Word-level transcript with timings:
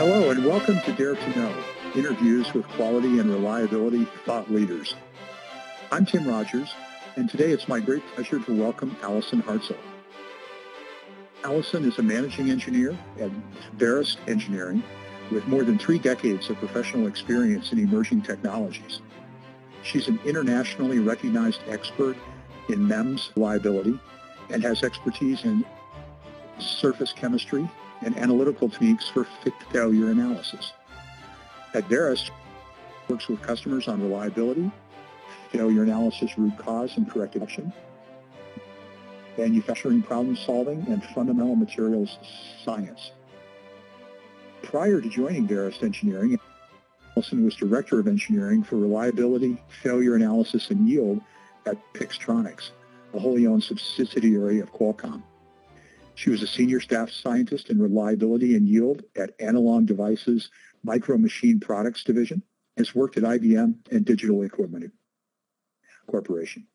Hello 0.00 0.30
and 0.30 0.46
welcome 0.46 0.80
to 0.86 0.92
Dare 0.94 1.14
to 1.14 1.38
Know, 1.38 1.54
interviews 1.94 2.54
with 2.54 2.66
quality 2.68 3.18
and 3.18 3.28
reliability 3.28 4.06
thought 4.24 4.50
leaders. 4.50 4.94
I'm 5.92 6.06
Tim 6.06 6.26
Rogers, 6.26 6.72
and 7.16 7.28
today 7.28 7.50
it's 7.50 7.68
my 7.68 7.80
great 7.80 8.02
pleasure 8.14 8.38
to 8.40 8.58
welcome 8.58 8.96
Allyson 9.02 9.42
Hartzell. 9.42 9.76
Allyson 11.44 11.84
is 11.84 11.98
a 11.98 12.02
managing 12.02 12.48
engineer 12.48 12.96
at 13.18 13.30
Veryst 13.76 14.16
Engineering 14.26 14.82
with 15.30 15.46
more 15.46 15.64
than 15.64 15.78
three 15.78 15.98
decades 15.98 16.48
of 16.48 16.56
professional 16.56 17.06
experience 17.06 17.70
in 17.70 17.78
emerging 17.78 18.22
technologies. 18.22 19.02
She's 19.82 20.08
an 20.08 20.18
internationally 20.24 20.98
recognized 20.98 21.60
expert 21.68 22.16
in 22.70 22.88
MEMS 22.88 23.32
reliability 23.36 24.00
and 24.48 24.62
has 24.62 24.82
expertise 24.82 25.44
in 25.44 25.62
surface 26.58 27.12
chemistry 27.12 27.68
and 28.02 28.16
analytical 28.16 28.68
techniques 28.68 29.08
for 29.08 29.26
failure 29.70 30.10
analysis. 30.10 30.72
At 31.74 31.88
Veryst, 31.88 32.30
works 33.08 33.28
with 33.28 33.42
customers 33.42 33.88
on 33.88 34.00
reliability, 34.00 34.70
failure 35.50 35.82
analysis, 35.82 36.38
root 36.38 36.56
cause, 36.56 36.96
and 36.96 37.10
corrective 37.10 37.42
action, 37.42 37.72
manufacturing 39.36 40.02
problem 40.02 40.36
solving, 40.36 40.84
and 40.88 41.04
fundamental 41.14 41.56
materials 41.56 42.18
science. 42.64 43.12
Prior 44.62 45.00
to 45.00 45.08
joining 45.08 45.48
Veryst 45.48 45.82
Engineering, 45.82 46.38
Allyson 47.16 47.44
was 47.44 47.56
Director 47.56 47.98
of 47.98 48.06
Engineering 48.06 48.62
for 48.62 48.76
Reliability, 48.76 49.60
Failure 49.82 50.14
Analysis, 50.14 50.70
and 50.70 50.88
Yield 50.88 51.20
at 51.66 51.76
Pixtronix, 51.94 52.70
a 53.14 53.18
wholly 53.18 53.46
owned 53.46 53.64
subsidiary 53.64 54.60
of 54.60 54.72
Qualcomm. 54.72 55.22
She 56.20 56.28
was 56.28 56.42
a 56.42 56.46
senior 56.46 56.80
staff 56.80 57.08
scientist 57.10 57.70
in 57.70 57.80
reliability 57.80 58.54
and 58.54 58.68
yield 58.68 59.04
at 59.16 59.34
Analog 59.40 59.86
Devices 59.86 60.50
Micro 60.82 61.16
Machine 61.16 61.58
Products 61.58 62.04
Division, 62.04 62.42
has 62.76 62.94
worked 62.94 63.16
at 63.16 63.22
IBM 63.22 63.76
and 63.90 64.04
Digital 64.04 64.42
Equipment 64.42 64.92
Corporation. 66.06 66.66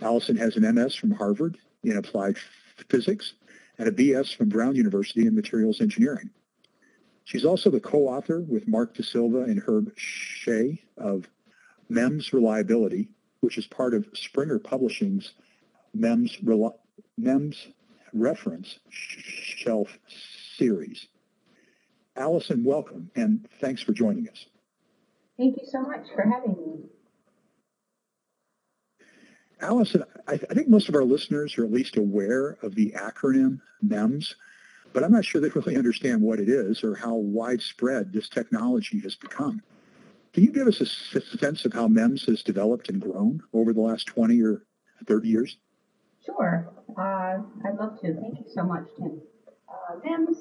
Allyson 0.00 0.36
has 0.36 0.56
an 0.56 0.74
MS 0.74 0.94
from 0.94 1.10
Harvard 1.10 1.58
in 1.82 1.98
Applied 1.98 2.38
Physics 2.88 3.34
and 3.76 3.88
a 3.88 3.92
BS 3.92 4.34
from 4.34 4.48
Brown 4.48 4.74
University 4.74 5.26
in 5.26 5.34
Materials 5.34 5.82
Engineering. 5.82 6.30
She's 7.24 7.44
also 7.44 7.68
the 7.68 7.80
co-author 7.80 8.40
with 8.40 8.66
Mark 8.66 8.94
da 8.94 9.02
Silva 9.02 9.40
and 9.40 9.62
Herb 9.66 9.92
Shea 9.96 10.82
of 10.96 11.28
MEMS 11.90 12.32
Reliability, 12.32 13.10
which 13.40 13.58
is 13.58 13.66
part 13.66 13.92
of 13.92 14.08
Springer 14.14 14.58
Publishing's 14.58 15.34
MEMS, 15.92 16.38
MEMS 17.18 17.66
Reference 18.14 18.78
Shelf 18.90 19.98
Series. 20.56 21.08
Allyson, 22.16 22.62
welcome, 22.64 23.10
and 23.16 23.46
thanks 23.60 23.82
for 23.82 23.92
joining 23.92 24.28
us. 24.28 24.46
Thank 25.36 25.56
you 25.56 25.64
so 25.66 25.82
much 25.82 26.06
for 26.14 26.22
having 26.22 26.52
me. 26.52 26.84
Allyson, 29.60 30.04
I, 30.28 30.34
I, 30.34 30.54
think 30.54 30.68
most 30.68 30.88
of 30.88 30.94
our 30.94 31.04
listeners 31.04 31.58
are 31.58 31.64
at 31.64 31.72
least 31.72 31.96
aware 31.96 32.56
of 32.62 32.74
the 32.74 32.92
acronym 32.92 33.60
MEMS, 33.82 34.36
but 34.92 35.02
I'm 35.02 35.12
not 35.12 35.24
sure 35.24 35.40
they 35.40 35.48
really 35.48 35.76
understand 35.76 36.22
what 36.22 36.38
it 36.38 36.48
is 36.48 36.84
or 36.84 36.94
how 36.94 37.14
widespread 37.14 38.12
this 38.12 38.28
technology 38.28 39.00
has 39.00 39.16
become. 39.16 39.62
Can 40.32 40.44
you 40.44 40.52
give 40.52 40.66
us 40.66 40.80
a 40.80 41.20
sense 41.20 41.64
of 41.64 41.72
how 41.72 41.88
MEMS 41.88 42.26
has 42.26 42.42
developed 42.42 42.88
and 42.88 43.00
grown 43.00 43.42
over 43.52 43.72
the 43.72 43.80
last 43.80 44.06
20 44.06 44.40
or 44.42 44.62
30 45.06 45.28
years? 45.28 45.56
Sure. 46.24 46.72
Uh, 46.98 47.42
I'd 47.66 47.76
love 47.78 48.00
to. 48.00 48.14
Thank 48.14 48.38
you 48.38 48.46
so 48.52 48.62
much, 48.62 48.84
Tim. 48.96 49.20
Uh, 49.68 49.96
MEMS, 50.04 50.38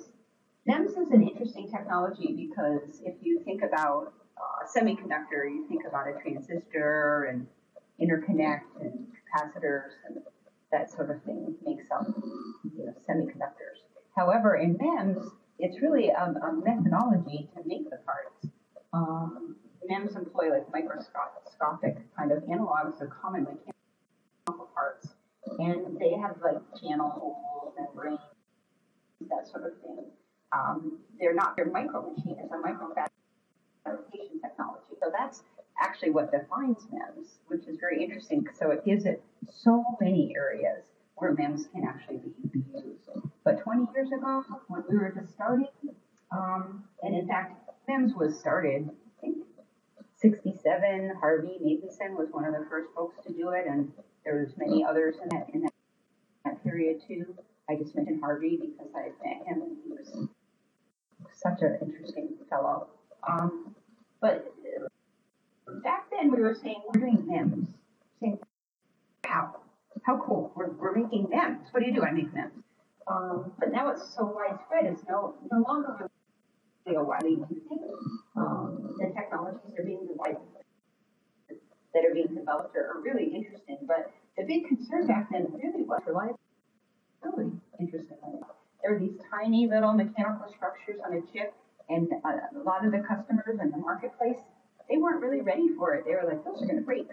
MEMS 0.65 0.91
is 0.91 1.11
an 1.11 1.27
interesting 1.27 1.69
technology 1.69 2.33
because 2.35 3.01
if 3.03 3.15
you 3.21 3.41
think 3.43 3.63
about 3.63 4.13
uh, 4.37 4.65
semiconductor, 4.65 5.43
you 5.45 5.65
think 5.67 5.83
about 5.87 6.07
a 6.07 6.13
transistor 6.21 7.25
and 7.29 7.47
interconnect 8.01 8.61
and 8.81 9.07
capacitors 9.27 9.91
and 10.07 10.19
that 10.71 10.89
sort 10.91 11.11
of 11.11 11.21
thing 11.23 11.53
makes 11.65 11.85
up 11.91 12.07
you 12.63 12.85
know, 12.85 12.93
semiconductors. 13.07 13.83
However, 14.15 14.55
in 14.55 14.77
MEMS, 14.79 15.31
it's 15.59 15.81
really 15.81 16.09
a, 16.09 16.23
a 16.23 16.53
methodology 16.53 17.49
to 17.55 17.61
make 17.65 17.89
the 17.89 17.97
parts. 18.05 18.47
Um, 18.93 19.55
MEMS 19.87 20.15
employ 20.15 20.49
like 20.49 20.71
microscopic 20.71 21.97
kind 22.17 22.31
of 22.31 22.43
analogs 22.43 23.01
of 23.01 23.09
common 23.09 23.43
mechanical 23.43 24.69
parts, 24.73 25.12
and 25.59 25.99
they 25.99 26.11
have 26.11 26.35
like 26.43 26.61
channel 26.81 27.09
holes 27.09 27.73
and 27.77 27.87
rings, 27.95 28.19
that 29.29 29.47
sort 29.49 29.65
of 29.65 29.73
thing. 29.81 30.05
Um, 30.51 30.99
they're 31.19 31.33
not, 31.33 31.55
they're 31.55 31.65
micro 31.65 32.11
machine, 32.11 32.37
it's 32.39 32.51
a 32.51 32.57
micro 32.57 32.93
fabrication 32.93 34.39
technology. 34.41 34.93
So 35.01 35.11
that's 35.17 35.43
actually 35.81 36.11
what 36.11 36.31
defines 36.31 36.77
MEMS, 36.91 37.39
which 37.47 37.67
is 37.67 37.77
very 37.79 38.03
interesting. 38.03 38.45
So 38.57 38.71
it 38.71 38.85
gives 38.85 39.05
it 39.05 39.23
so 39.49 39.83
many 39.99 40.33
areas 40.35 40.83
where 41.15 41.33
MEMS 41.33 41.67
can 41.73 41.83
actually 41.87 42.17
be, 42.17 42.31
be 42.51 42.63
used. 42.73 43.09
But 43.43 43.61
20 43.63 43.87
years 43.93 44.09
ago, 44.11 44.43
when 44.67 44.83
we 44.89 44.97
were 44.97 45.13
just 45.15 45.33
starting, 45.33 45.67
um, 46.31 46.83
and 47.01 47.15
in 47.15 47.27
fact, 47.27 47.69
MEMS 47.87 48.13
was 48.15 48.39
started, 48.39 48.89
I 48.89 49.21
think, 49.21 49.37
67. 50.17 51.13
Harvey 51.19 51.57
Nathanson 51.61 52.17
was 52.17 52.29
one 52.31 52.45
of 52.45 52.53
the 52.53 52.65
first 52.69 52.89
folks 52.95 53.17
to 53.25 53.33
do 53.33 53.49
it, 53.49 53.65
and 53.67 53.91
there 54.25 54.39
was 54.39 54.49
many 54.57 54.83
others 54.83 55.15
in 55.21 55.29
that 55.29 55.47
in 55.53 55.61
that, 55.61 55.73
that 56.45 56.63
period 56.63 57.01
too. 57.07 57.35
I 57.69 57.75
just 57.75 57.95
mentioned 57.95 58.19
Harvey 58.21 58.59
because 58.61 58.91
I 58.95 59.09
met 59.25 59.47
him, 59.47 59.61
and 59.61 59.77
he 59.83 59.91
was 59.91 60.27
such 61.33 61.61
an 61.61 61.77
interesting 61.81 62.29
fellow. 62.49 62.87
Um, 63.27 63.75
but 64.21 64.53
back 65.83 66.05
then, 66.11 66.31
we 66.31 66.41
were 66.41 66.55
saying 66.61 66.81
we're 66.93 67.01
doing 67.01 67.25
MEMS, 67.27 67.67
saying, 68.19 68.39
"Wow, 69.25 69.61
how 70.03 70.21
cool! 70.25 70.51
We're, 70.55 70.71
we're 70.71 70.95
making 70.95 71.27
MEMS. 71.29 71.67
What 71.71 71.81
do 71.81 71.85
you 71.85 71.95
do? 71.95 72.03
I 72.03 72.11
make 72.11 72.33
MEMS." 72.33 72.63
Um, 73.07 73.51
but 73.59 73.71
now 73.71 73.89
it's 73.89 74.15
so 74.15 74.23
widespread, 74.23 74.85
it's 74.85 75.03
no, 75.09 75.35
no 75.51 75.63
longer 75.67 76.09
really 76.85 76.97
a 76.97 77.03
widely 77.03 77.31
used 77.31 77.67
thing. 77.67 77.79
Um, 78.35 78.95
the 78.97 79.11
technologies 79.13 79.77
are 79.77 79.83
being 79.83 80.07
developed 80.07 80.52
that 81.93 82.05
are 82.05 82.13
being 82.13 82.33
developed 82.33 82.75
are, 82.75 82.97
are 82.97 83.01
really 83.01 83.33
interesting. 83.33 83.77
But 83.87 84.11
the 84.37 84.43
big 84.43 84.67
concern 84.67 85.07
back 85.07 85.29
then 85.31 85.47
really 85.53 85.83
was 85.83 86.01
reliability, 86.07 87.57
interestingly. 87.79 88.39
There 88.81 88.93
were 88.93 88.99
these 88.99 89.17
tiny 89.31 89.67
little 89.67 89.93
mechanical 89.93 90.51
structures 90.53 90.99
on 91.05 91.13
a 91.13 91.21
chip, 91.31 91.53
and 91.89 92.09
a, 92.11 92.59
a 92.59 92.63
lot 92.63 92.85
of 92.85 92.91
the 92.91 92.99
customers 92.99 93.59
in 93.61 93.71
the 93.71 93.77
marketplace, 93.77 94.37
they 94.89 94.97
weren't 94.97 95.21
really 95.21 95.41
ready 95.41 95.69
for 95.77 95.93
it. 95.93 96.03
They 96.05 96.15
were 96.15 96.27
like, 96.27 96.43
those 96.43 96.61
are 96.61 96.65
going 96.65 96.79
to 96.79 96.85
break. 96.85 97.07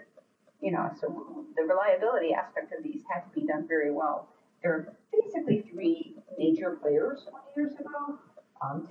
You 0.61 0.71
know, 0.71 0.91
so 0.99 1.45
the 1.55 1.63
reliability 1.63 2.33
aspect 2.33 2.73
of 2.77 2.83
these 2.83 3.01
had 3.09 3.21
to 3.21 3.39
be 3.39 3.47
done 3.47 3.67
very 3.67 3.91
well. 3.91 4.29
There 4.61 4.71
are 4.73 4.93
basically 5.11 5.63
three 5.71 6.15
major 6.37 6.77
players 6.81 7.25
20 7.29 7.45
years 7.57 7.73
ago. 7.79 8.19
Um, 8.61 8.87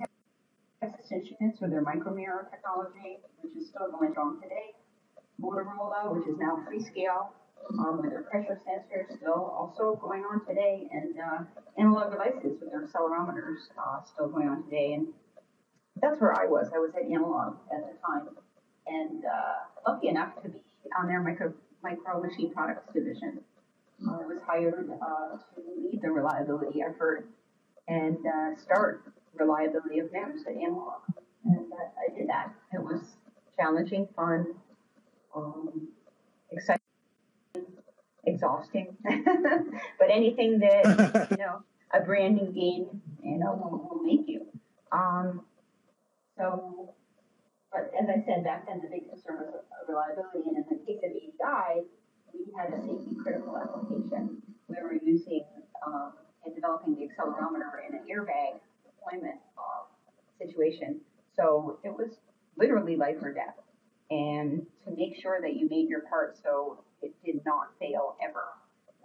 Texas 0.81 1.11
Instruments 1.11 1.61
with 1.61 1.71
their 1.71 1.83
micromirror 1.83 2.49
technology, 2.49 3.19
which 3.41 3.55
is 3.55 3.69
still 3.69 3.89
going 3.91 4.11
strong 4.11 4.41
today. 4.41 4.73
Motorola, 5.41 6.13
which 6.13 6.27
is 6.27 6.37
now 6.37 6.59
Freescale, 6.67 7.29
um, 7.79 8.01
with 8.01 8.11
their 8.11 8.23
pressure 8.23 8.59
sensors, 8.67 9.17
still 9.17 9.53
also 9.57 9.97
going 10.01 10.23
on 10.23 10.45
today. 10.45 10.87
And 10.91 11.15
uh, 11.17 11.43
Analog 11.77 12.11
Devices 12.11 12.59
with 12.61 12.71
their 12.71 12.85
accelerometers, 12.85 13.69
uh, 13.77 14.03
still 14.03 14.29
going 14.29 14.47
on 14.47 14.63
today. 14.65 14.93
And 14.93 15.07
that's 16.01 16.19
where 16.21 16.33
I 16.33 16.45
was. 16.45 16.67
I 16.73 16.79
was 16.79 16.91
at 16.95 17.09
Analog 17.09 17.55
at 17.73 17.81
the 17.81 17.97
time. 18.05 18.29
And 18.87 19.23
uh, 19.25 19.91
lucky 19.91 20.09
enough 20.09 20.41
to 20.43 20.49
be 20.49 20.59
on 20.99 21.07
their 21.07 21.21
micro, 21.21 21.53
micro 21.83 22.21
machine 22.21 22.53
products 22.53 22.91
division. 22.93 23.39
I 24.01 24.25
was 24.25 24.39
hired 24.47 24.89
uh, 24.89 25.37
to 25.37 25.61
lead 25.77 25.99
the 26.01 26.09
reliability 26.09 26.81
effort 26.81 27.29
and 27.87 28.17
uh, 28.17 28.59
start 28.59 29.03
reliability 29.35 29.99
of 29.99 30.11
MEMS 30.11 30.41
at 30.47 30.55
Analog. 30.55 31.01
And 31.45 31.71
uh, 31.71 31.75
I 32.01 32.17
did 32.17 32.27
that. 32.27 32.51
It 32.73 32.81
was 32.81 33.01
challenging, 33.55 34.07
fun, 34.15 34.55
um, 35.35 35.87
exciting, 36.51 36.81
exhausting. 38.25 38.97
but 39.03 40.09
anything 40.09 40.59
that, 40.59 41.27
you 41.31 41.37
know, 41.37 41.63
a 41.93 42.01
branding 42.01 42.51
game, 42.53 43.01
you 43.23 43.37
know, 43.37 43.53
will, 43.53 43.87
will 43.89 44.03
make 44.03 44.27
you. 44.27 44.45
Um, 44.91 45.41
so, 46.37 46.93
but 47.71 47.91
as 47.99 48.07
I 48.09 48.23
said, 48.25 48.43
back 48.43 48.67
then 48.67 48.81
the 48.81 48.89
big 48.89 49.09
concern 49.09 49.37
was 49.37 49.63
reliability. 49.87 50.47
And 50.47 50.57
in 50.57 50.65
the 50.69 50.85
case 50.85 50.99
of 51.03 51.11
ADI, 51.11 51.81
we 52.33 52.51
had 52.57 52.73
a 52.73 52.81
safety 52.81 53.15
critical 53.21 53.57
application. 53.57 54.41
We 54.67 54.75
were 54.81 54.93
using 55.03 55.43
um, 55.85 56.13
and 56.45 56.55
developing 56.55 56.95
the 56.95 57.07
accelerometer 57.07 57.87
in 57.87 57.95
an 57.95 58.03
airbag 58.09 58.59
deployment 58.85 59.39
uh, 59.57 59.85
situation. 60.39 60.99
So 61.35 61.79
it 61.83 61.89
was 61.89 62.19
literally 62.57 62.95
life 62.95 63.17
or 63.21 63.33
death. 63.33 63.55
And 64.11 64.67
to 64.83 64.91
make 64.91 65.15
sure 65.15 65.39
that 65.39 65.55
you 65.55 65.69
made 65.71 65.87
your 65.87 66.01
part 66.11 66.35
so 66.43 66.83
it 67.01 67.15
did 67.23 67.39
not 67.45 67.71
fail 67.79 68.19
ever 68.21 68.43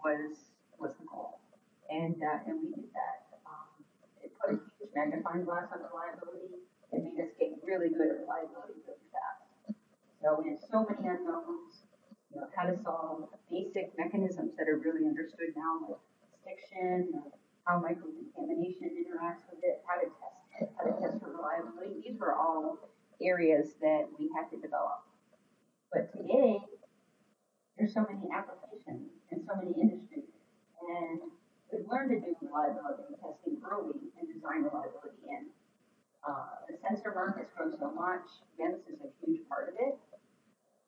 was 0.03 0.35
was 0.83 0.91
the 0.99 1.07
goal. 1.07 1.39
And 1.89 2.19
uh, 2.19 2.43
and 2.43 2.59
we 2.59 2.75
did 2.75 2.91
that. 2.91 3.39
Um, 3.47 3.71
it 4.19 4.35
put 4.35 4.51
a 4.51 4.59
huge 4.59 4.91
magnifying 4.99 5.47
glass 5.47 5.71
on 5.71 5.87
reliability. 5.87 6.59
It 6.91 7.07
made 7.07 7.23
us 7.23 7.31
get 7.39 7.55
really 7.63 7.95
good 7.95 8.19
at 8.19 8.27
reliability 8.27 8.83
really 8.83 9.07
fast. 9.15 9.79
So 10.19 10.43
we 10.43 10.51
had 10.51 10.59
so 10.59 10.83
many 10.83 11.07
unknowns, 11.07 11.87
you 12.35 12.43
know, 12.43 12.51
how 12.51 12.67
to 12.67 12.75
solve 12.83 13.31
basic 13.47 13.95
mechanisms 13.95 14.59
that 14.59 14.67
are 14.67 14.83
really 14.83 15.07
understood 15.07 15.55
now, 15.55 15.87
like 15.87 16.03
stiction, 16.67 17.15
how 17.63 17.79
microcontamination 17.79 18.91
interacts 18.99 19.47
with 19.55 19.63
it, 19.63 19.87
how 19.87 20.03
to 20.03 20.11
test 20.19 20.43
it, 20.59 20.71
how 20.75 20.83
to 20.91 20.95
test 20.99 21.23
for 21.23 21.31
reliability. 21.31 22.03
These 22.03 22.19
were 22.19 22.35
all 22.35 22.91
areas 23.23 23.75
that 23.81 24.09
we 24.19 24.31
had 24.35 24.51
to 24.51 24.57
develop. 24.61 25.05
But 25.93 26.13
today, 26.13 26.59
there's 27.79 27.95
so 27.95 28.05
many 28.09 28.29
applications 28.33 29.13
and 29.31 29.41
so 29.47 29.53
many 29.57 29.73
industries, 29.77 30.29
and 30.81 31.21
we've 31.73 31.87
learned 31.89 32.11
to 32.11 32.21
do 32.21 32.37
reliability 32.41 33.17
testing 33.21 33.61
early 33.65 34.13
and 34.21 34.29
design 34.29 34.65
reliability 34.65 35.25
in. 35.29 35.53
Uh, 36.27 36.67
the 36.67 36.75
sensor 36.83 37.15
market's 37.15 37.53
grown 37.55 37.71
so 37.79 37.93
much, 37.95 38.27
MEMS 38.59 38.83
is 38.91 38.99
a 38.99 39.11
huge 39.23 39.47
part 39.47 39.71
of 39.71 39.77
it. 39.79 39.95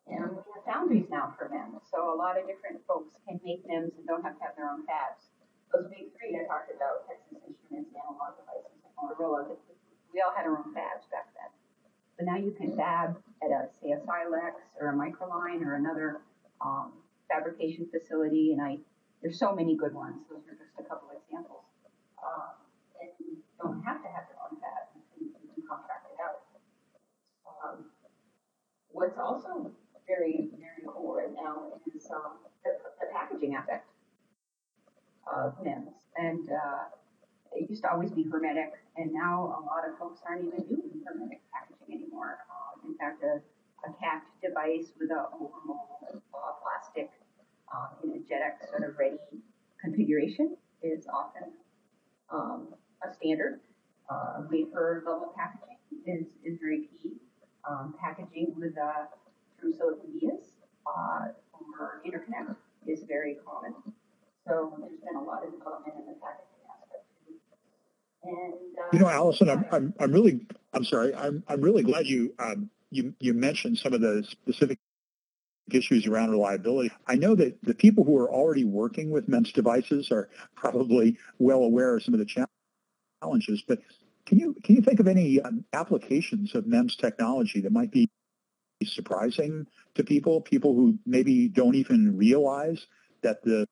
And 0.09 0.35
we 0.35 0.41
have 0.57 0.65
foundries 0.65 1.07
now 1.13 1.37
for 1.37 1.53
MEMS, 1.53 1.85
so 1.93 2.11
a 2.11 2.17
lot 2.17 2.41
of 2.41 2.49
different 2.49 2.81
folks 2.89 3.15
can 3.29 3.39
make 3.45 3.63
MEMS 3.69 3.93
and 3.95 4.05
don't 4.09 4.25
have 4.25 4.35
to 4.41 4.43
have 4.43 4.57
their 4.57 4.67
own 4.67 4.83
fabs. 4.89 5.29
Those 5.69 5.87
big 5.93 6.11
three 6.17 6.33
I 6.33 6.49
talked 6.49 6.73
about, 6.73 7.05
Texas 7.05 7.45
Instruments, 7.45 7.93
Analog 7.93 8.41
Devices, 8.41 8.73
and 8.81 8.93
Motorola, 8.97 9.53
we 10.13 10.25
all 10.25 10.33
had 10.33 10.49
our 10.49 10.57
own 10.57 10.73
fabs 10.73 11.05
back. 11.13 11.28
But 12.19 12.27
now 12.27 12.37
you 12.37 12.51
can 12.51 12.77
fab 12.77 13.17
at 13.43 13.51
a, 13.51 13.69
say, 13.81 13.93
a 13.93 14.01
Silex 14.05 14.59
or 14.81 14.91
a 14.91 14.93
Micralyne 14.93 15.63
or 15.63 15.77
another 15.77 16.21
um, 16.61 16.93
fabrication 17.31 17.87
facility, 17.87 18.53
and 18.53 18.61
I 18.61 18.79
there's 19.23 19.39
so 19.39 19.55
many 19.55 19.77
good 19.77 19.95
ones. 19.95 20.27
Those 20.29 20.43
are 20.51 20.59
just 20.59 20.75
a 20.79 20.83
couple 20.83 21.11
examples. 21.15 21.63
Uh, 22.19 22.59
and 23.01 23.11
you 23.19 23.39
don't 23.63 23.83
have 23.83 24.03
to 24.03 24.09
have 24.09 24.27
your 24.31 24.39
own 24.43 24.59
fab; 24.59 24.91
you 24.95 25.31
can, 25.31 25.63
contract 25.63 26.11
it 26.11 26.19
out. 26.19 26.43
Um, 27.47 27.85
what's 28.91 29.19
also 29.19 29.71
very 30.07 30.51
very 30.59 30.83
cool 30.87 31.15
right 31.15 31.35
now 31.35 31.79
is 31.95 32.11
um, 32.11 32.43
the, 32.65 32.71
the 32.99 33.07
packaging 33.13 33.55
aspect 33.55 33.87
of 35.31 35.55
MEMS, 35.63 35.95
and 36.17 36.51
uh, 36.51 36.98
it 37.55 37.71
used 37.71 37.83
to 37.83 37.91
always 37.91 38.11
be 38.11 38.25
hermetic, 38.25 38.73
and 38.97 39.13
now 39.13 39.59
a 39.59 39.61
lot 39.65 39.89
of 39.89 39.99
folks 39.99 40.21
aren't 40.27 40.47
even 40.47 40.61
doing 40.69 41.03
hermetic 41.07 41.41
packaging 41.53 42.03
anymore. 42.03 42.39
Um, 42.51 42.91
in 42.91 42.97
fact, 42.99 43.23
a, 43.23 43.41
a 43.89 43.93
capped 44.01 44.29
device 44.43 44.93
with 44.99 45.11
a 45.11 45.29
uh, 45.29 46.53
plastic 46.63 47.11
um, 47.75 47.89
in 48.05 48.11
a 48.11 48.21
JEDEC 48.23 48.69
sort 48.71 48.89
of 48.89 48.99
ready 48.99 49.19
configuration 49.81 50.57
is 50.83 51.07
often 51.07 51.53
um, 52.31 52.75
a 53.03 53.15
standard. 53.15 53.61
Uh, 54.11 54.43
wafer 54.51 55.03
level 55.05 55.35
packaging 55.37 55.77
is, 56.07 56.25
is 56.45 56.59
very 56.61 56.89
key. 57.03 57.13
Um, 57.69 57.95
packaging 58.01 58.55
with 58.57 58.73
uh, 58.79 59.05
through 59.61 59.75
silicon 59.75 60.09
vias 60.17 60.57
uh, 60.87 61.29
or 61.79 62.01
interconnect 62.07 62.57
is 62.87 63.05
very 63.07 63.37
common. 63.45 63.75
So 64.47 64.73
there's 64.81 65.01
been 65.05 65.17
a 65.17 65.23
lot 65.23 65.45
of 65.45 65.53
development 65.53 66.01
in 66.01 66.07
the 66.09 66.17
packaging 66.25 66.48
and, 68.23 68.53
uh, 68.79 68.89
you 68.93 68.99
know, 68.99 69.09
Allyson, 69.09 69.49
I'm, 69.49 69.65
I'm, 69.73 69.95
I'm 69.99 70.13
really, 70.13 70.47
I'm 70.73 70.85
sorry, 70.85 71.15
I'm, 71.15 71.43
I'm 71.49 71.61
really 71.61 71.83
glad 71.83 72.07
you, 72.07 72.35
um, 72.39 72.71
you, 72.91 73.15
you 73.21 73.35
mentioned 73.35 73.79
some 73.79 73.93
of 73.93 74.01
the 74.01 74.25
specific 74.29 74.79
issues 75.71 76.07
around 76.07 76.31
reliability. 76.31 76.91
I 77.07 77.17
know 77.17 77.35
that 77.35 77.63
the 77.63 77.75
people 77.75 78.05
who 78.05 78.17
are 78.17 78.31
already 78.31 78.65
working 78.65 79.11
with 79.11 79.29
MEMS 79.29 79.53
devices 79.53 80.11
are 80.11 80.31
probably 80.57 81.19
well 81.39 81.61
aware 81.61 81.97
of 81.97 82.03
some 82.03 82.15
of 82.15 82.21
the 82.21 82.47
challenges, 83.23 83.63
but 83.67 83.81
can 84.27 84.39
you, 84.39 84.55
can 84.65 84.77
you 84.77 84.83
think 84.83 85.01
of 85.01 85.09
any 85.09 85.41
um, 85.41 85.65
applications 85.73 86.55
of 86.55 86.67
MEMS 86.67 86.97
technology 86.97 87.61
that 87.61 87.73
might 87.73 87.91
be 87.91 88.09
surprising 88.85 89.67
to 89.95 90.05
people, 90.05 90.41
people 90.41 90.75
who 90.75 90.99
maybe 91.05 91.49
don't 91.49 91.75
even 91.75 92.17
realize 92.17 92.87
that 93.23 93.43
the 93.43 93.67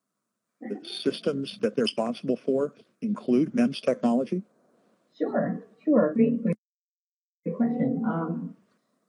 the 0.61 0.79
systems 0.83 1.57
that 1.61 1.75
they're 1.75 1.83
responsible 1.83 2.37
for 2.37 2.73
include 3.01 3.53
MEMS 3.53 3.81
technology? 3.81 4.43
Sure, 5.17 5.63
sure. 5.83 6.13
Great, 6.15 6.43
great, 6.43 6.55
great 7.43 7.55
question. 7.55 8.03
Um, 8.05 8.55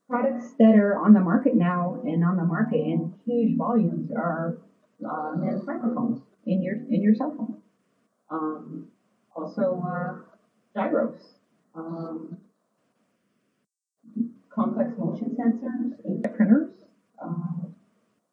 products 0.09 0.55
that 0.59 0.75
are 0.75 0.99
on 0.99 1.13
the 1.13 1.21
market 1.21 1.55
now 1.55 2.01
and 2.05 2.25
on 2.25 2.37
the 2.37 2.45
market 2.45 2.77
in 2.81 3.15
huge 3.27 3.57
volumes 3.57 4.11
are 4.11 4.59
uh, 5.05 5.33
MEMS 5.37 5.67
microphones 5.67 6.23
in 6.47 6.63
your 6.63 6.75
in 6.75 7.03
your 7.03 7.15
cell 7.15 7.35
phone. 7.37 7.63
Um, 8.31 8.89
also, 9.35 9.83
uh, 9.87 10.17
gyros, 10.75 11.21
um, 11.75 12.39
complex 14.51 14.91
motion 14.99 15.37
sensors, 15.39 16.37
printers, 16.37 16.71
uh, 17.23 17.69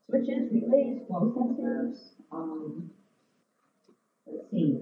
switches, 0.09 0.51
relays, 0.51 1.01
flow 1.07 1.33
sensors. 1.37 1.97
Um, 2.31 2.89
let's 4.27 4.49
see, 4.49 4.79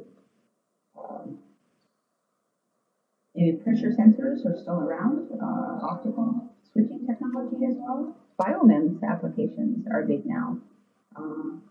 um, 0.98 1.36
pressure 3.64 3.90
sensors 3.90 4.46
are 4.46 4.56
still 4.56 4.80
around, 4.80 5.28
uh, 5.40 5.80
optical 5.82 6.50
switching 6.72 7.06
technology 7.06 7.66
as 7.66 7.78
well. 7.80 8.14
Biomems 8.40 9.02
applications 9.04 9.86
are 9.88 10.04
big 10.04 10.26
now. 10.26 10.58
Um, 11.16 11.62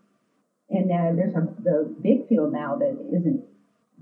and 0.69 0.91
uh, 0.91 1.11
there's 1.15 1.35
a 1.35 1.41
the 1.63 1.91
big 2.01 2.25
field 2.27 2.51
now 2.51 2.75
that 2.75 2.97
isn't 3.13 3.41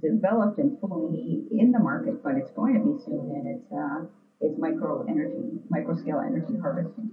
developed 0.02 0.60
and 0.60 0.72
fully 0.80 1.44
in 1.52 1.72
the 1.72 1.80
market, 1.80 2.22
but 2.24 2.38
it's 2.38 2.52
going 2.52 2.74
to 2.76 2.80
be 2.80 2.94
soon, 2.94 3.32
and 3.36 3.48
it's 3.48 3.72
uh, 3.72 4.04
it's 4.40 4.58
micro 4.58 5.02
energy, 5.08 5.60
micro 5.70 5.94
scale 5.94 6.20
energy 6.20 6.56
harvesting. 6.58 7.10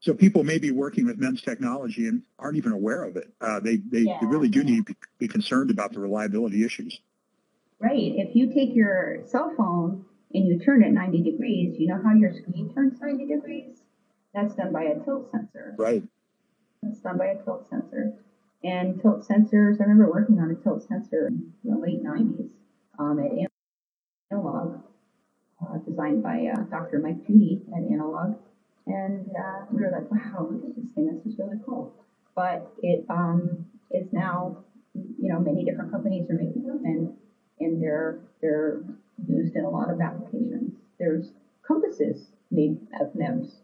So 0.00 0.14
people 0.14 0.44
may 0.44 0.58
be 0.58 0.70
working 0.70 1.06
with 1.06 1.18
MEMS 1.18 1.42
technology 1.42 2.06
and 2.06 2.22
aren't 2.38 2.56
even 2.56 2.72
aware 2.72 3.04
of 3.04 3.16
it. 3.16 3.32
Uh, 3.40 3.60
they, 3.60 3.76
they, 3.76 4.00
yeah. 4.00 4.18
they, 4.20 4.26
really 4.26 4.48
do 4.48 4.62
need 4.62 4.86
to 4.86 4.94
be, 5.18 5.26
concerned 5.26 5.70
about 5.70 5.92
the 5.92 6.00
reliability 6.00 6.64
issues. 6.64 7.00
Right. 7.80 8.12
If 8.16 8.36
you 8.36 8.52
take 8.52 8.74
your 8.74 9.26
cell 9.26 9.52
phone 9.56 10.04
and 10.32 10.46
you 10.46 10.58
turn 10.58 10.84
it 10.84 10.92
90 10.92 11.22
degrees, 11.22 11.76
you 11.78 11.88
know 11.88 12.00
how 12.02 12.14
your 12.14 12.32
screen 12.32 12.72
turns 12.74 13.00
90 13.00 13.26
degrees? 13.26 13.78
That's 14.34 14.54
done 14.54 14.72
by 14.72 14.84
a 14.84 15.02
tilt 15.02 15.30
sensor. 15.30 15.74
Right. 15.78 16.02
It's 16.82 17.00
done 17.00 17.18
by 17.18 17.26
a 17.26 17.42
tilt 17.42 17.68
sensor. 17.70 18.12
And 18.62 19.00
tilt 19.00 19.26
sensors, 19.26 19.80
I 19.80 19.84
remember 19.84 20.10
working 20.10 20.38
on 20.40 20.50
a 20.50 20.54
tilt 20.62 20.86
sensor 20.86 21.28
in 21.28 21.52
the 21.64 21.76
late 21.78 22.04
90s 22.04 22.48
um, 22.98 23.18
at 23.18 23.50
Analog, 24.30 24.80
uh, 25.62 25.78
designed 25.88 26.22
by 26.22 26.52
uh, 26.52 26.62
Dr. 26.64 26.98
Mike 26.98 27.26
Judy 27.26 27.62
at 27.76 27.92
Analog. 27.92 28.36
And 28.86 29.26
uh, 29.36 29.64
we 29.72 29.80
were 29.80 29.90
like, 29.90 30.10
wow, 30.10 30.48
look 30.50 30.64
at 30.64 30.76
this 30.76 30.92
thing. 30.94 31.06
This 31.06 31.26
is 31.26 31.38
really 31.38 31.56
cool. 31.64 31.92
But 32.34 32.72
it 32.82 33.04
um, 33.08 33.64
is 33.90 34.12
now, 34.12 34.58
you 34.94 35.28
know, 35.28 35.40
many 35.40 35.64
different 35.64 35.90
companies 35.90 36.30
are 36.30 36.36
making 36.36 36.62
them, 36.62 36.80
and 36.84 37.08
and 37.58 37.80
they're 37.80 38.20
they're 38.40 38.82
used 39.26 39.56
in 39.56 39.64
a 39.64 39.68
lot 39.68 39.90
of 39.90 40.00
applications. 40.00 40.72
There's 40.98 41.32
compasses 41.66 42.32
made 42.50 42.76
of 43.00 43.14
MEMS 43.14 43.62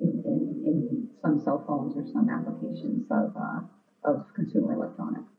in, 0.00 0.20
in, 0.24 0.62
in 0.64 1.06
some 1.22 1.38
cell 1.38 1.62
phones 1.66 1.96
or 1.96 2.04
some 2.04 2.28
applications 2.28 3.06
of 3.10 3.30
uh, 3.36 3.60
of 4.04 4.32
consumer 4.34 4.72
electronics. 4.74 5.37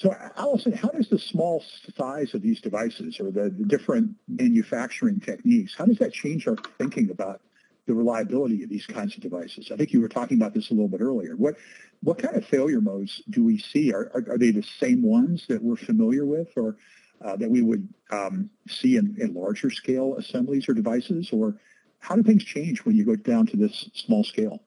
So, 0.00 0.16
Allyson, 0.38 0.72
how 0.72 0.88
does 0.88 1.10
the 1.10 1.18
small 1.18 1.62
size 1.94 2.32
of 2.32 2.40
these 2.40 2.58
devices 2.62 3.20
or 3.20 3.30
the, 3.30 3.50
different 3.50 4.16
manufacturing 4.28 5.20
techniques, 5.20 5.74
how 5.76 5.84
does 5.84 5.98
that 5.98 6.14
change 6.14 6.48
our 6.48 6.56
thinking 6.78 7.10
about 7.10 7.42
the 7.86 7.92
reliability 7.92 8.62
of 8.62 8.70
these 8.70 8.86
kinds 8.86 9.14
of 9.14 9.20
devices? 9.20 9.70
I 9.70 9.76
think 9.76 9.92
you 9.92 10.00
were 10.00 10.08
talking 10.08 10.38
about 10.38 10.54
this 10.54 10.70
a 10.70 10.72
little 10.72 10.88
bit 10.88 11.02
earlier. 11.02 11.36
What 11.36 11.56
what 12.02 12.16
kind 12.16 12.34
of 12.34 12.46
failure 12.46 12.80
modes 12.80 13.20
do 13.28 13.44
we 13.44 13.58
see? 13.58 13.92
Are, 13.92 14.10
are, 14.14 14.24
are 14.30 14.38
they 14.38 14.52
the 14.52 14.62
same 14.62 15.02
ones 15.02 15.44
that 15.50 15.62
we're 15.62 15.76
familiar 15.76 16.24
with 16.24 16.48
or 16.56 16.78
uh, 17.22 17.36
that 17.36 17.50
we 17.50 17.60
would 17.60 17.86
um, 18.10 18.48
see 18.70 18.96
in, 18.96 19.16
in 19.20 19.34
larger 19.34 19.68
scale 19.68 20.16
assemblies 20.16 20.66
or 20.66 20.72
devices? 20.72 21.28
Or 21.30 21.56
how 21.98 22.16
do 22.16 22.22
things 22.22 22.42
change 22.42 22.86
when 22.86 22.96
you 22.96 23.04
go 23.04 23.16
down 23.16 23.46
to 23.48 23.56
this 23.58 23.90
small 23.92 24.24
scale? 24.24 24.62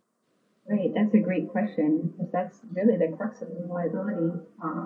Right, 0.69 0.91
that's 0.93 1.15
a 1.15 1.19
great 1.19 1.49
question 1.49 2.13
because 2.15 2.31
that's 2.31 2.59
really 2.71 2.97
the 2.97 3.17
crux 3.17 3.41
of 3.41 3.47
reliability. 3.49 4.39
Uh, 4.63 4.85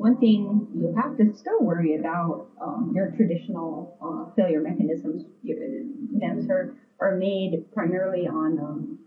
one 0.00 0.16
thing 0.16 0.66
you 0.74 0.96
have 0.96 1.18
to 1.18 1.36
still 1.36 1.60
worry 1.60 1.94
about 1.94 2.48
um, 2.58 2.90
your 2.94 3.12
traditional 3.18 3.98
uh, 4.00 4.32
failure 4.34 4.62
mechanisms. 4.62 5.24
MEMS 5.44 6.48
are, 6.48 6.74
are 7.00 7.16
made 7.16 7.70
primarily 7.74 8.26
on 8.26 8.58
um, 8.58 8.98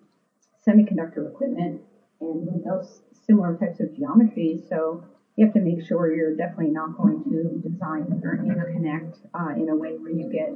semiconductor 0.61 1.33
equipment 1.33 1.81
and 2.21 2.63
those 2.63 3.01
similar 3.25 3.57
types 3.57 3.79
of 3.79 3.87
geometries. 3.97 4.69
So 4.69 5.03
you 5.35 5.45
have 5.45 5.55
to 5.55 5.61
make 5.61 5.83
sure 5.83 6.15
you're 6.15 6.35
definitely 6.35 6.69
not 6.69 6.95
going 6.95 7.23
to 7.23 7.67
design 7.67 8.21
or 8.21 8.37
interconnect 8.37 9.17
uh, 9.33 9.57
in 9.57 9.69
a 9.69 9.75
way 9.75 9.97
where 9.97 10.11
you 10.11 10.31
get 10.31 10.53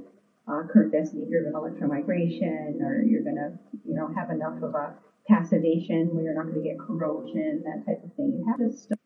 uh, 0.48 0.62
current 0.72 0.92
density 0.92 1.26
driven 1.26 1.54
electromigration 1.54 2.78
or 2.86 3.02
you're 3.02 3.24
going 3.24 3.42
to 3.42 3.58
you 3.90 3.96
know 3.96 4.14
have 4.14 4.30
enough 4.30 4.62
of 4.62 4.76
a 4.76 4.94
passivation 5.28 6.14
where 6.14 6.26
you're 6.26 6.36
not 6.36 6.46
going 6.46 6.62
to 6.62 6.70
get 6.70 6.78
corrosion, 6.78 7.64
that 7.66 7.84
type 7.90 8.04
of 8.06 8.14
thing. 8.14 8.38
You 8.38 8.46
have 8.46 8.60
to 8.60 8.97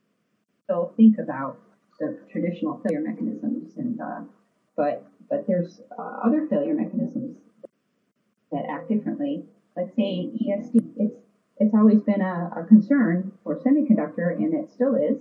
still 0.63 0.93
think 0.97 1.17
about 1.19 1.59
the 1.99 2.19
traditional 2.31 2.81
failure 2.83 3.01
mechanisms, 3.01 3.73
and 3.77 3.99
uh, 4.01 4.21
but 4.75 5.05
but 5.29 5.45
there's 5.47 5.81
uh, 5.97 6.19
other 6.25 6.47
failure 6.49 6.73
mechanisms 6.73 7.37
that 8.51 8.63
act 8.69 8.89
differently. 8.89 9.45
Like 9.75 9.87
say 9.95 10.29
ESD, 10.35 10.93
it's 10.97 11.15
it's 11.57 11.73
always 11.75 12.01
been 12.01 12.21
a, 12.21 12.51
a 12.57 12.65
concern 12.65 13.31
for 13.43 13.55
semiconductor, 13.59 14.35
and 14.35 14.53
it 14.53 14.69
still 14.73 14.95
is. 14.95 15.17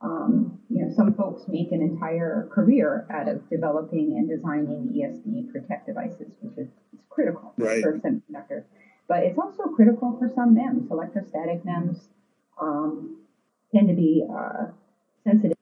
Um, 0.00 0.58
you 0.68 0.84
know, 0.84 0.92
some 0.94 1.14
folks 1.14 1.44
make 1.48 1.72
an 1.72 1.80
entire 1.80 2.50
career 2.52 3.06
out 3.10 3.28
of 3.28 3.48
developing 3.48 4.16
and 4.18 4.28
designing 4.28 4.92
ESD 4.92 5.50
protect 5.50 5.86
devices, 5.86 6.32
which 6.40 6.58
is 6.58 6.68
it's 6.92 7.04
critical 7.08 7.54
right. 7.56 7.82
for 7.82 7.98
semiconductors. 7.98 8.64
But 9.08 9.22
it's 9.22 9.38
also 9.38 9.64
critical 9.74 10.16
for 10.18 10.30
some 10.34 10.54
MEMS. 10.54 10.90
Electrostatic 10.90 11.64
MEMS 11.64 12.08
um, 12.60 13.18
tend 13.72 13.88
to 13.88 13.94
be 13.94 14.26
uh, 14.30 14.66
sensitive 15.24 15.56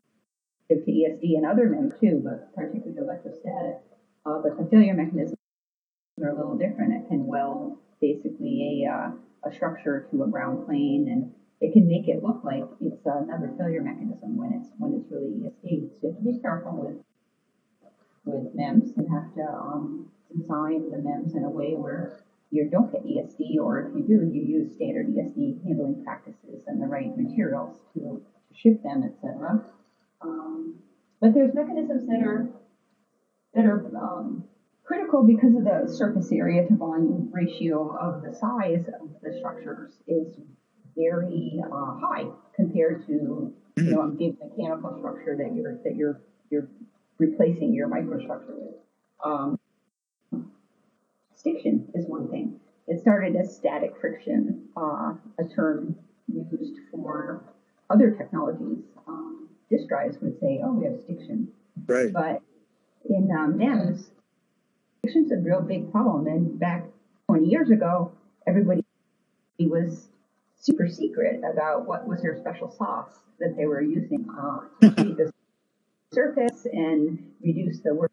to 0.69 0.75
ESD 0.75 1.37
and 1.37 1.47
other 1.47 1.69
MEMS 1.69 1.95
too, 2.01 2.21
but 2.25 2.55
particularly 2.55 2.99
electrostatic. 2.99 3.79
Uh, 4.25 4.41
but 4.43 4.57
the 4.57 4.69
failure 4.71 4.95
mechanisms 4.95 5.39
are 6.23 6.31
a 6.31 6.37
little 6.37 6.57
different. 6.57 6.93
It 6.93 7.09
can 7.09 7.27
weld 7.27 7.79
basically 8.01 8.85
a, 8.87 8.91
uh, 8.91 9.11
a 9.49 9.53
structure 9.55 10.07
to 10.11 10.23
a 10.23 10.29
ground 10.29 10.67
plane 10.67 11.09
and 11.11 11.33
it 11.61 11.73
can 11.73 11.87
make 11.87 12.09
it 12.09 12.23
look 12.23 12.43
like 12.43 12.65
it's 12.81 13.07
another 13.07 13.55
failure 13.57 13.83
mechanism 13.83 14.37
when 14.37 14.53
it's 14.53 14.69
when 14.79 14.95
it's 14.95 15.11
really 15.11 15.31
ESD. 15.31 15.91
So 15.95 15.99
you 16.03 16.09
have 16.09 16.19
to 16.19 16.25
be 16.25 16.39
careful 16.41 16.73
with 16.75 16.97
with 18.25 18.55
MEMS 18.55 18.97
and 18.97 19.09
have 19.11 19.35
to 19.35 19.43
um, 19.43 20.09
design 20.37 20.91
the 20.91 20.99
MEMS 20.99 21.35
in 21.35 21.45
a 21.45 21.51
way 21.51 21.75
where 21.75 22.23
you 22.51 22.69
don't 22.69 22.93
get 22.93 23.05
ESD, 23.05 23.57
or 23.61 23.81
if 23.81 23.97
you 23.97 24.03
do, 24.03 24.31
you 24.31 24.43
use 24.43 24.75
standard 24.75 25.07
ESD 25.09 25.65
handling 25.65 26.05
practices 26.05 26.65
and 26.67 26.83
the 26.83 26.87
right 26.87 27.17
materials 27.17 27.79
to, 27.95 28.01
to 28.01 28.42
ship 28.57 28.83
them, 28.83 29.03
etc. 29.05 29.65
Um, 30.21 30.79
but 31.21 31.35
there's 31.35 31.55
mechanisms 31.55 32.07
that 32.09 32.23
are 32.23 32.49
that 33.55 33.65
are 33.65 33.87
um, 33.97 34.45
critical 34.85 35.25
because 35.25 35.55
of 35.55 35.65
the 35.65 35.93
surface 35.93 36.31
area 36.33 36.67
to 36.67 36.77
volume 36.77 37.31
ratio 37.33 37.97
of 37.97 38.23
the 38.23 38.35
size 38.35 38.87
of 39.01 39.09
the 39.23 39.37
structures 39.39 39.93
is 40.07 40.35
very 40.97 41.61
uh, 41.65 41.95
high 42.01 42.25
compared 42.55 43.07
to 43.07 43.53
you 43.77 43.83
know 43.85 44.03
a 44.03 44.09
big 44.09 44.37
mechanical 44.39 44.97
structure 44.99 45.37
that 45.37 45.55
you're 45.55 45.79
that 45.85 45.97
you're 45.97 46.21
you're 46.51 46.69
replacing 47.19 47.73
your 47.73 47.89
microstructure 47.89 48.55
with. 48.57 48.75
Um, 49.25 49.59
stiction 51.37 51.89
is 51.95 52.07
one 52.07 52.29
thing. 52.29 52.61
It 52.89 53.01
started 53.01 53.37
as 53.37 53.55
static 53.57 53.95
friction, 54.01 54.69
uh, 54.77 55.15
a 55.39 55.45
term 55.55 55.97
used 56.27 56.79
for 56.91 57.45
other 57.93 58.11
technologies. 58.13 58.79
Um, 59.07 59.49
disk 59.71 59.89
drives 59.89 60.17
would 60.23 60.39
say, 60.41 60.61
"Oh, 60.65 60.73
we 60.73 60.85
have 60.87 61.01
stiction," 61.01 61.49
right? 61.87 62.13
But 62.13 62.43
in 63.09 63.31
um, 63.37 63.59
MEMS, 63.59 64.11
stiction's 65.01 65.33
a 65.33 65.37
real 65.37 65.61
big 65.61 65.91
problem. 65.91 66.27
And 66.27 66.59
back 66.59 66.85
20 67.29 67.47
years 67.47 67.71
ago, 67.71 68.13
everybody 68.47 68.85
was 69.61 70.09
super 70.57 70.89
secret 70.89 71.41
about 71.45 71.87
what 71.87 72.07
was 72.07 72.23
their 72.23 72.39
special 72.39 72.71
sauce 72.71 73.19
that 73.41 73.57
they 73.57 73.67
were 73.67 73.83
using 73.83 74.27
uh, 74.39 74.61
to 74.81 74.91
treat 75.03 75.17
the 75.17 75.33
surface 76.13 76.67
and 76.73 77.33
reduce 77.43 77.81
the 77.81 77.95
work 77.95 78.13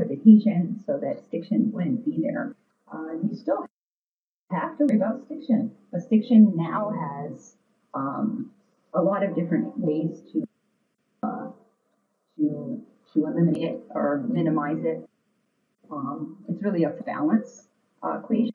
of 0.00 0.10
adhesion 0.10 0.82
so 0.86 0.98
that 0.98 1.22
stiction 1.28 1.70
wouldn't 1.72 2.04
be 2.04 2.20
there. 2.22 2.54
Uh, 2.92 3.12
you 3.22 3.36
still 3.36 3.66
have 4.50 4.76
to 4.78 4.84
worry 4.84 4.96
about 4.96 5.24
stiction, 5.26 5.70
but 5.92 6.02
stiction 6.02 6.52
now 6.56 6.90
has 6.90 7.54
um, 7.94 8.50
a 8.94 9.02
lot 9.02 9.22
of 9.22 9.34
different 9.34 9.78
ways 9.78 10.20
to 10.32 10.44
uh, 11.22 11.50
to 12.36 12.82
to 13.12 13.26
eliminate 13.26 13.62
it 13.62 13.80
or 13.90 14.24
minimize 14.28 14.84
it. 14.84 15.08
Um, 15.90 16.44
it's 16.48 16.62
really 16.62 16.84
a 16.84 16.90
balance 16.90 17.68
uh, 18.02 18.18
equation 18.18 18.54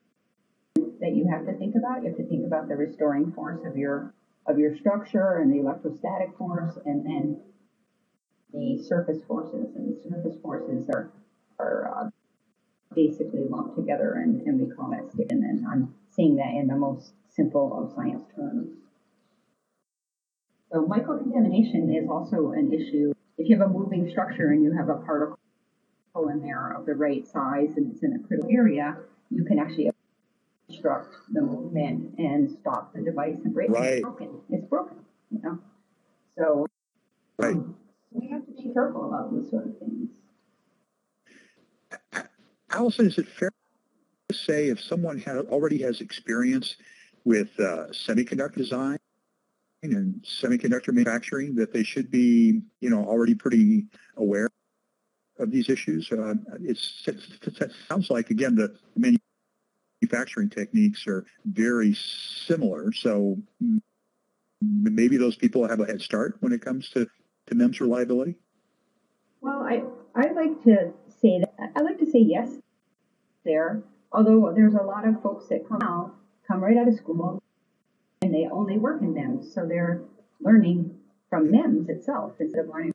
that 0.75 1.15
you 1.15 1.27
have 1.29 1.45
to 1.45 1.53
think 1.53 1.75
about. 1.75 2.03
You 2.03 2.09
have 2.09 2.17
to 2.17 2.27
think 2.27 2.45
about 2.45 2.67
the 2.69 2.75
restoring 2.75 3.31
force 3.31 3.61
of 3.65 3.77
your 3.77 4.13
of 4.45 4.57
your 4.57 4.75
structure 4.77 5.37
and 5.37 5.53
the 5.53 5.59
electrostatic 5.59 6.37
force, 6.37 6.77
and 6.85 7.05
then 7.05 7.39
the 8.53 8.83
surface 8.83 9.23
forces. 9.27 9.75
And 9.75 9.95
the 9.95 10.09
surface 10.09 10.39
forces 10.41 10.89
are 10.89 11.11
are 11.59 11.91
uh, 11.95 12.09
basically 12.95 13.41
lumped 13.49 13.75
together, 13.75 14.13
and, 14.13 14.41
and 14.41 14.59
we 14.59 14.73
call 14.75 14.91
that 14.91 15.11
stick. 15.11 15.27
And 15.31 15.43
then 15.43 15.65
I'm 15.69 15.93
saying 16.11 16.35
that 16.37 16.53
in 16.53 16.67
the 16.67 16.75
most 16.75 17.13
simple 17.29 17.83
of 17.83 17.95
science 17.95 18.23
terms. 18.35 18.69
So 20.73 20.83
microcontamination 20.87 21.95
is 21.95 22.09
also 22.09 22.51
an 22.53 22.73
issue. 22.73 23.13
If 23.37 23.47
you 23.47 23.59
have 23.59 23.69
a 23.69 23.71
moving 23.71 24.09
structure 24.09 24.49
and 24.49 24.63
you 24.63 24.75
have 24.75 24.89
a 24.89 24.95
particle 24.95 25.37
in 26.31 26.41
there 26.41 26.73
of 26.73 26.87
the 26.87 26.95
right 26.95 27.27
size 27.27 27.69
and 27.77 27.91
it's 27.91 28.01
in 28.01 28.13
a 28.13 28.27
critical 28.27 28.49
area, 28.51 28.97
you 29.29 29.45
can 29.45 29.59
actually 29.59 29.91
obstruct 30.67 31.13
the 31.31 31.41
movement 31.41 32.17
and 32.17 32.57
stop 32.59 32.91
the 32.93 33.01
device 33.01 33.35
and 33.43 33.53
break 33.53 33.69
right. 33.69 33.93
It's 33.93 34.01
broken. 34.01 34.29
It's 34.49 34.65
broken. 34.65 34.97
You 35.29 35.41
know. 35.43 35.59
So 36.39 36.67
right. 37.37 37.53
um, 37.53 37.75
we 38.11 38.29
have 38.29 38.43
to 38.47 38.51
be 38.51 38.73
careful 38.73 39.07
about 39.07 39.31
those 39.31 39.51
sort 39.51 39.67
of 39.67 39.77
things. 39.77 40.09
Allyson, 42.71 43.05
is 43.05 43.19
it 43.19 43.27
fair 43.27 43.51
to 44.29 44.35
say 44.35 44.69
if 44.69 44.81
someone 44.81 45.19
had, 45.19 45.37
already 45.49 45.83
has 45.83 46.01
experience 46.01 46.77
with 47.25 47.49
uh, 47.59 47.89
semiconductor 47.91 48.55
design 48.55 48.97
and 49.83 50.23
semiconductor 50.23 50.93
manufacturing 50.93 51.55
that 51.55 51.73
they 51.73 51.83
should 51.83 52.09
be, 52.09 52.61
you 52.79 52.89
know, 52.89 53.05
already 53.05 53.35
pretty 53.35 53.85
aware 54.17 54.49
of 55.39 55.51
these 55.51 55.69
issues? 55.69 56.11
Uh, 56.11 56.35
it 56.61 56.77
sounds 57.89 58.09
like, 58.09 58.29
again, 58.29 58.55
the 58.55 58.75
manufacturing 60.01 60.49
techniques 60.49 61.05
are 61.07 61.25
very 61.45 61.93
similar. 61.93 62.91
So 62.93 63.37
maybe 64.61 65.17
those 65.17 65.35
people 65.35 65.67
have 65.67 65.79
a 65.79 65.85
head 65.85 66.01
start 66.01 66.37
when 66.39 66.53
it 66.53 66.61
comes 66.61 66.89
to, 66.91 67.07
to 67.47 67.55
MEMS 67.55 67.81
reliability? 67.81 68.35
Well, 69.41 69.61
I, 69.61 69.83
I'd 70.15 70.35
like 70.35 70.63
to 70.63 70.93
say 71.21 71.39
that, 71.39 71.53
I'd 71.75 71.83
like 71.83 71.99
to 71.99 72.09
say 72.09 72.19
yes 72.19 72.49
there, 73.43 73.83
although 74.11 74.53
there's 74.55 74.75
a 74.75 74.83
lot 74.83 75.07
of 75.07 75.21
folks 75.21 75.47
that 75.49 75.67
come 75.67 75.81
out, 75.81 76.13
come 76.47 76.63
right 76.63 76.77
out 76.77 76.87
of 76.87 76.95
school, 76.95 77.42
and 78.33 78.41
they 78.41 78.49
only 78.49 78.77
work 78.77 79.01
in 79.01 79.13
MEMS, 79.13 79.53
so 79.53 79.65
they're 79.65 80.01
learning 80.41 80.95
from 81.29 81.51
MEMS 81.51 81.89
itself 81.89 82.33
instead 82.39 82.65
of 82.65 82.69
learning 82.69 82.93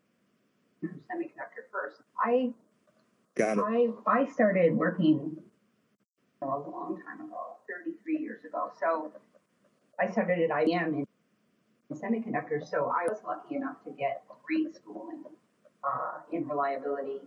from 0.81 0.91
semiconductor 0.91 1.65
first. 1.71 2.01
I 2.23 2.53
Got 3.37 3.59
it. 3.59 3.95
I, 4.07 4.21
I 4.21 4.27
started 4.27 4.77
working 4.77 5.37
a 6.43 6.47
long 6.47 7.01
time 7.07 7.27
ago, 7.27 7.57
33 7.69 8.19
years 8.19 8.45
ago. 8.45 8.73
So 8.81 9.13
I 10.01 10.11
started 10.11 10.39
at 10.41 10.51
IBM 10.51 10.87
in, 10.89 11.07
semiconductors. 11.95 12.69
So 12.69 12.93
I 12.95 13.09
was 13.09 13.19
lucky 13.27 13.55
enough 13.55 13.83
to 13.85 13.91
get 13.91 14.25
great 14.45 14.75
schooling 14.75 15.23
uh, 15.85 16.21
in 16.33 16.47
reliability 16.49 17.21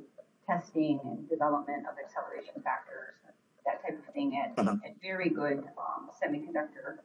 testing 0.48 1.00
and 1.04 1.30
development 1.30 1.86
of 1.90 1.96
acceleration 2.04 2.62
factors, 2.64 3.14
that 3.66 3.82
type 3.82 3.98
of 3.98 4.14
thing 4.14 4.38
at, 4.38 4.60
uh-huh. 4.60 4.76
at 4.86 4.96
very 5.02 5.30
good 5.30 5.64
um, 5.78 6.10
semiconductor 6.22 6.98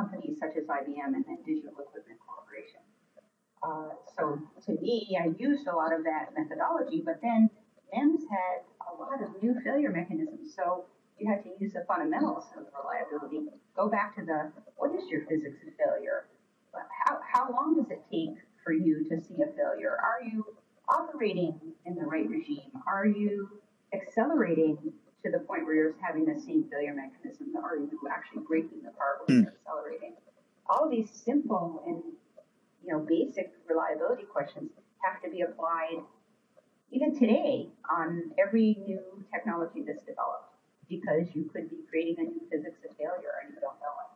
companies 0.00 0.38
such 0.40 0.56
as 0.56 0.64
IBM 0.64 1.12
and 1.12 1.24
then 1.28 1.38
Digital 1.44 1.76
Equipment 1.76 2.18
Corporation. 2.24 2.80
Uh, 3.62 3.92
so 4.16 4.40
to 4.64 4.80
me, 4.80 5.18
I 5.20 5.32
used 5.38 5.66
a 5.66 5.76
lot 5.76 5.92
of 5.92 6.04
that 6.04 6.32
methodology, 6.36 7.02
but 7.04 7.20
then 7.20 7.50
MEMS 7.92 8.24
had 8.30 8.64
a 8.88 8.94
lot 8.96 9.20
of 9.22 9.42
new 9.42 9.54
failure 9.60 9.90
mechanisms. 9.90 10.54
So 10.56 10.86
you 11.18 11.30
had 11.30 11.42
to 11.44 11.50
use 11.60 11.74
the 11.74 11.84
fundamentals 11.86 12.44
of 12.56 12.64
reliability. 12.72 13.52
Go 13.76 13.88
back 13.88 14.16
to 14.16 14.24
the 14.24 14.52
what 14.76 14.94
is 14.96 15.08
your 15.10 15.26
physics 15.26 15.60
of 15.66 15.74
failure? 15.76 16.24
How, 17.04 17.20
how 17.32 17.52
long 17.52 17.76
does 17.76 17.90
it 17.90 18.00
take 18.10 18.36
for 18.64 18.72
you 18.72 19.04
to 19.10 19.20
see 19.20 19.34
a 19.42 19.52
failure? 19.56 19.98
Are 20.00 20.22
you 20.24 20.46
operating 20.88 21.60
in 21.84 21.94
the 21.94 22.04
right 22.04 22.28
regime? 22.28 22.72
Are 22.86 23.06
you 23.06 23.48
accelerating 23.92 24.78
to 25.24 25.30
the 25.30 25.40
point 25.40 25.64
where 25.64 25.74
you're 25.74 25.94
having 26.00 26.24
the 26.24 26.40
same 26.40 26.64
failure 26.70 26.94
mechanism? 26.94 27.52
Or 27.54 27.74
are 27.74 27.76
you 27.76 27.98
actually 28.10 28.42
breaking 28.46 28.82
the 28.84 28.90
part 28.90 29.26
when 29.26 29.38
mm. 29.38 29.42
you're 29.44 29.54
accelerating? 29.60 30.14
All 30.68 30.88
these 30.88 31.10
simple 31.10 31.82
and 31.86 32.02
you 32.84 32.92
know 32.92 33.00
basic 33.00 33.52
reliability 33.68 34.24
questions 34.24 34.70
have 35.04 35.22
to 35.22 35.30
be 35.30 35.42
applied 35.42 36.02
even 36.92 37.18
today 37.18 37.68
on 37.90 38.30
every 38.38 38.78
new 38.86 39.00
technology 39.32 39.82
that's 39.86 40.02
developed 40.02 40.50
because 40.88 41.28
you 41.34 41.48
could 41.52 41.70
be 41.70 41.76
creating 41.88 42.16
a 42.18 42.22
new 42.22 42.40
physics 42.50 42.78
of 42.88 42.96
failure 42.96 43.38
and 43.44 43.54
you 43.54 43.60
don't 43.60 43.78
know 43.78 43.86
it. 44.02 44.10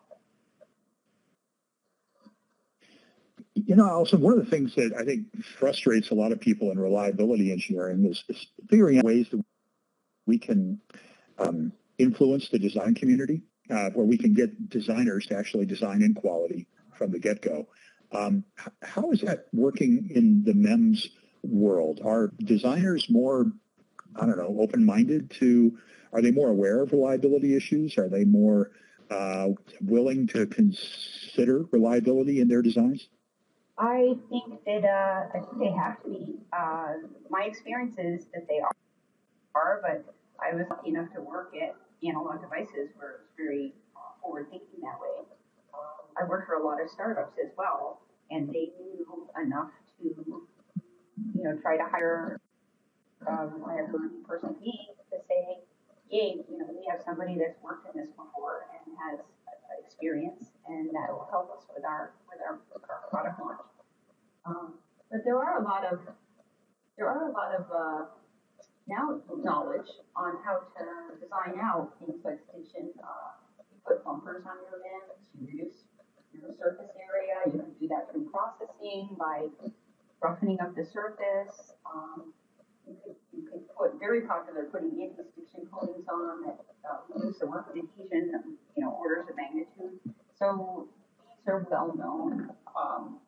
You 3.67 3.77
know, 3.77 3.87
Allyson, 3.87 4.21
one 4.21 4.37
of 4.37 4.45
the 4.45 4.51
things 4.51 4.75
that 4.75 4.93
I 4.99 5.05
think 5.05 5.27
frustrates 5.45 6.11
a 6.11 6.15
lot 6.15 6.33
of 6.33 6.41
people 6.41 6.73
in 6.73 6.79
reliability 6.79 7.53
engineering 7.53 8.05
is, 8.05 8.25
is 8.29 8.47
figuring 8.69 8.99
out 8.99 9.05
ways 9.05 9.29
that 9.31 9.43
we 10.27 10.39
can 10.39 10.81
um, 11.39 11.73
influence 11.99 12.49
the 12.49 12.59
design 12.59 12.95
community, 12.95 13.43
uh, 13.71 13.91
where 13.91 14.07
we 14.07 14.19
can 14.19 14.35
get 14.35 14.69
designers 14.69 15.27
to 15.27 15.37
actually 15.37 15.67
design 15.67 16.03
in 16.03 16.15
quality 16.15 16.67
from 16.97 17.11
the 17.11 17.19
get-go. 17.19 17.67
Um, 18.13 18.45
how 18.83 19.11
is 19.11 19.21
that 19.23 19.47
working 19.53 20.11
in 20.15 20.45
the 20.45 20.55
MEMS 20.55 21.09
world? 21.43 22.01
Are 22.05 22.33
designers 22.39 23.07
more, 23.11 23.47
I 24.17 24.27
don't 24.27 24.39
know, 24.39 24.57
open-minded 24.61 25.31
to, 25.41 25.77
are 26.13 26.23
they 26.23 26.31
more 26.31 26.49
aware 26.49 26.83
of 26.83 26.93
reliability 26.93 27.57
issues? 27.57 27.99
Are 27.99 28.09
they 28.09 28.25
more 28.25 28.71
uh, 29.11 29.49
willing 29.81 30.27
to 30.29 30.47
consider 30.47 31.65
reliability 31.73 32.41
in 32.41 32.49
their 32.49 32.63
designs? 32.63 33.09
I 33.77 34.15
think 34.31 34.65
that 34.67 34.85
uh, 34.85 35.37
I 35.37 35.41
think 35.41 35.59
they 35.59 35.73
have 35.73 36.01
to 36.05 36.09
be. 36.09 36.37
Uh, 36.53 36.95
my 37.29 37.45
experience 37.45 37.97
is 37.99 38.27
that 38.33 38.47
they 38.49 38.61
are, 38.61 38.71
are, 39.55 39.81
but 39.83 40.05
I 40.41 40.55
was 40.55 40.67
lucky 40.69 40.91
enough 40.91 41.13
to 41.15 41.21
work 41.21 41.55
at 41.55 41.75
Analog 42.07 42.41
Devices 42.41 42.91
where 42.97 43.11
it 43.11 43.21
was 43.25 43.33
very 43.37 43.73
uh, 43.97 44.21
forward 44.21 44.49
thinking 44.51 44.81
that 44.83 44.99
way. 45.01 45.25
Um, 45.73 46.11
I 46.21 46.29
worked 46.29 46.47
for 46.47 46.55
a 46.55 46.65
lot 46.65 46.83
of 46.83 46.91
startups 46.91 47.39
as 47.43 47.51
well, 47.57 48.03
and 48.31 48.49
they 48.49 48.71
knew 48.79 49.29
enough 49.41 49.71
to, 49.99 50.05
you 50.05 51.43
know, 51.43 51.57
try 51.63 51.77
to 51.77 51.85
hire 51.85 52.41
a 53.27 53.47
reliability 53.47 54.21
person 54.27 54.55
B 54.61 54.73
to 55.11 55.17
say, 55.29 55.65
yay, 56.11 56.45
you 56.51 56.59
know, 56.59 56.67
we 56.69 56.87
have 56.91 57.01
somebody 57.05 57.39
that's 57.39 57.57
worked 57.63 57.89
in 57.95 58.01
this 58.01 58.11
before 58.11 58.67
and 58.75 58.95
has 58.99 59.21
experience, 59.85 60.51
and 60.69 60.89
that 60.95 61.09
will 61.11 61.29
help 61.31 61.51
us 61.57 61.65
with 61.75 61.85
our 61.85 62.13
with 62.29 62.41
our, 62.41 62.59
our 62.89 63.09
product 63.11 63.41
launch. 63.41 63.61
Um, 64.47 64.75
but 65.11 65.21
there 65.25 65.39
are 65.39 65.61
a 65.61 65.65
lot 65.65 65.85
of 65.85 66.01
there 66.97 67.09
are 67.09 67.29
a 67.29 67.33
lot 67.33 67.55
of 67.55 67.65
uh, 67.71 68.05
now 68.87 69.21
knowledge 69.43 69.89
on 70.17 70.37
how 70.45 70.61
to 70.77 71.17
design 71.21 71.61
out 71.61 71.93
things 71.99 72.21
like 72.25 72.39
stiction. 72.49 72.91
Uh, 73.03 73.33
you 73.73 73.79
put 73.87 74.05
bumpers 74.05 74.45
on 74.45 74.57
your 74.69 74.81
limbs, 74.81 75.17
to 75.33 75.39
reduce 75.41 75.85
your 76.33 76.53
surface 76.59 76.93
area. 77.01 77.41
You 77.47 77.61
can 77.65 77.73
do 77.81 77.89
that 77.89 78.13
through 78.13 78.29
processing 78.31 79.17
by 79.19 79.49
roughening 80.21 80.61
up 80.61 80.75
the 80.77 80.85
surface. 80.85 81.73
Um, 81.89 82.33
you 82.87 82.97
could, 83.03 83.17
you 83.33 83.49
could 83.49 83.65
put 83.77 83.99
very 83.99 84.23
popular 84.23 84.69
putting 84.71 84.93
anti-stiction 85.01 85.67
coatings 85.73 86.05
on 86.09 86.45
that 86.45 86.61
uh, 86.85 86.99
reduce 87.09 87.39
the 87.39 87.47
work 87.47 87.71
of 87.71 87.77
adhesion, 87.77 88.57
you 88.77 88.85
know, 88.85 88.91
orders 88.91 89.25
of 89.29 89.37
magnitude. 89.37 89.99
So 90.39 90.89
these 91.25 91.49
are 91.49 91.67
well-known 91.71 92.51
um, 92.77 93.19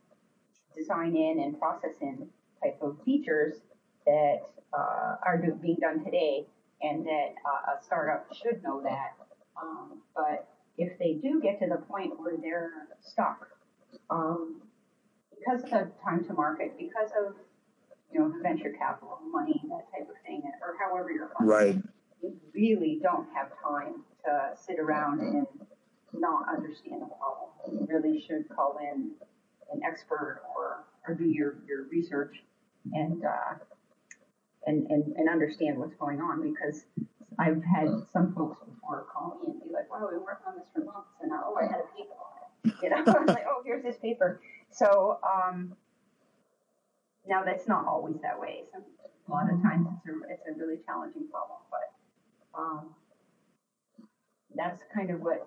design 0.76 1.16
in 1.16 1.40
and 1.40 1.58
process 1.58 1.96
in 2.02 2.28
type 2.62 2.78
of 2.82 2.98
features 3.04 3.54
that 4.06 4.36
uh, 4.72 5.16
are 5.24 5.38
do, 5.38 5.52
being 5.54 5.76
done 5.80 6.04
today, 6.04 6.46
and 6.82 7.04
that 7.06 7.34
uh, 7.44 7.72
a 7.72 7.84
startup 7.84 8.26
should 8.34 8.62
know 8.62 8.82
that. 8.82 9.14
Um, 9.60 10.02
but 10.14 10.48
if 10.78 10.98
they 10.98 11.14
do 11.14 11.40
get 11.40 11.58
to 11.60 11.66
the 11.66 11.82
point 11.86 12.18
where 12.18 12.36
they're 12.40 12.88
stuck, 13.02 13.48
um, 14.10 14.60
because 15.36 15.62
of 15.72 15.88
time 16.02 16.24
to 16.24 16.34
market, 16.34 16.76
because 16.78 17.10
of 17.26 17.34
you 18.12 18.20
know 18.20 18.32
venture 18.42 18.74
capital 18.78 19.18
money, 19.30 19.60
that 19.68 19.90
type 19.92 20.08
of 20.08 20.16
thing, 20.26 20.42
or 20.62 20.74
however 20.78 21.10
you're 21.10 21.30
funding, 21.38 21.48
right. 21.48 21.82
you 22.22 22.36
really 22.54 23.00
don't 23.02 23.26
have 23.34 23.48
time 23.62 24.04
to 24.24 24.50
sit 24.56 24.78
around 24.78 25.20
and 25.20 25.46
not 26.12 26.48
understand 26.48 27.02
the 27.02 27.06
problem. 27.06 27.50
You 27.70 27.86
really 27.88 28.20
should 28.26 28.48
call 28.54 28.78
in 28.80 29.12
an 29.72 29.80
expert 29.84 30.42
or, 30.56 30.84
or 31.06 31.14
do 31.14 31.24
your, 31.24 31.56
your 31.66 31.84
research 31.90 32.36
and, 32.92 33.24
uh, 33.24 33.54
and, 34.66 34.86
and, 34.90 35.14
and 35.16 35.28
understand 35.28 35.78
what's 35.78 35.94
going 35.94 36.20
on 36.20 36.42
because 36.42 36.84
I've 37.38 37.62
had 37.62 37.88
some 38.12 38.34
folks 38.34 38.58
before 38.58 39.06
call 39.12 39.40
me 39.42 39.52
and 39.52 39.62
be 39.62 39.72
like, 39.72 39.90
wow, 39.90 40.08
we 40.10 40.18
worked 40.18 40.46
on 40.46 40.54
this 40.58 40.66
for 40.74 40.84
months 40.84 41.14
and 41.22 41.30
now, 41.30 41.44
oh, 41.46 41.56
I 41.56 41.64
had 41.64 41.80
a 41.80 41.88
paper 41.96 42.14
on 42.14 42.34
it. 42.34 42.74
You 42.82 42.90
know, 42.90 42.96
I'm 43.06 43.26
like, 43.26 43.46
oh, 43.48 43.62
here's 43.64 43.84
this 43.84 43.96
paper. 43.98 44.40
So, 44.72 45.18
um, 45.22 45.74
now 47.26 47.44
that's 47.44 47.68
not 47.68 47.86
always 47.86 48.16
that 48.22 48.38
way. 48.38 48.64
A 48.74 49.30
lot 49.30 49.44
of 49.52 49.62
times 49.62 49.86
it's 49.86 50.06
a, 50.06 50.32
it's 50.32 50.42
a 50.48 50.58
really 50.58 50.78
challenging 50.84 51.28
problem, 51.30 51.58
but, 51.70 52.58
um, 52.58 52.90
that's 54.56 54.82
kind 54.94 55.10
of 55.10 55.20
what, 55.20 55.46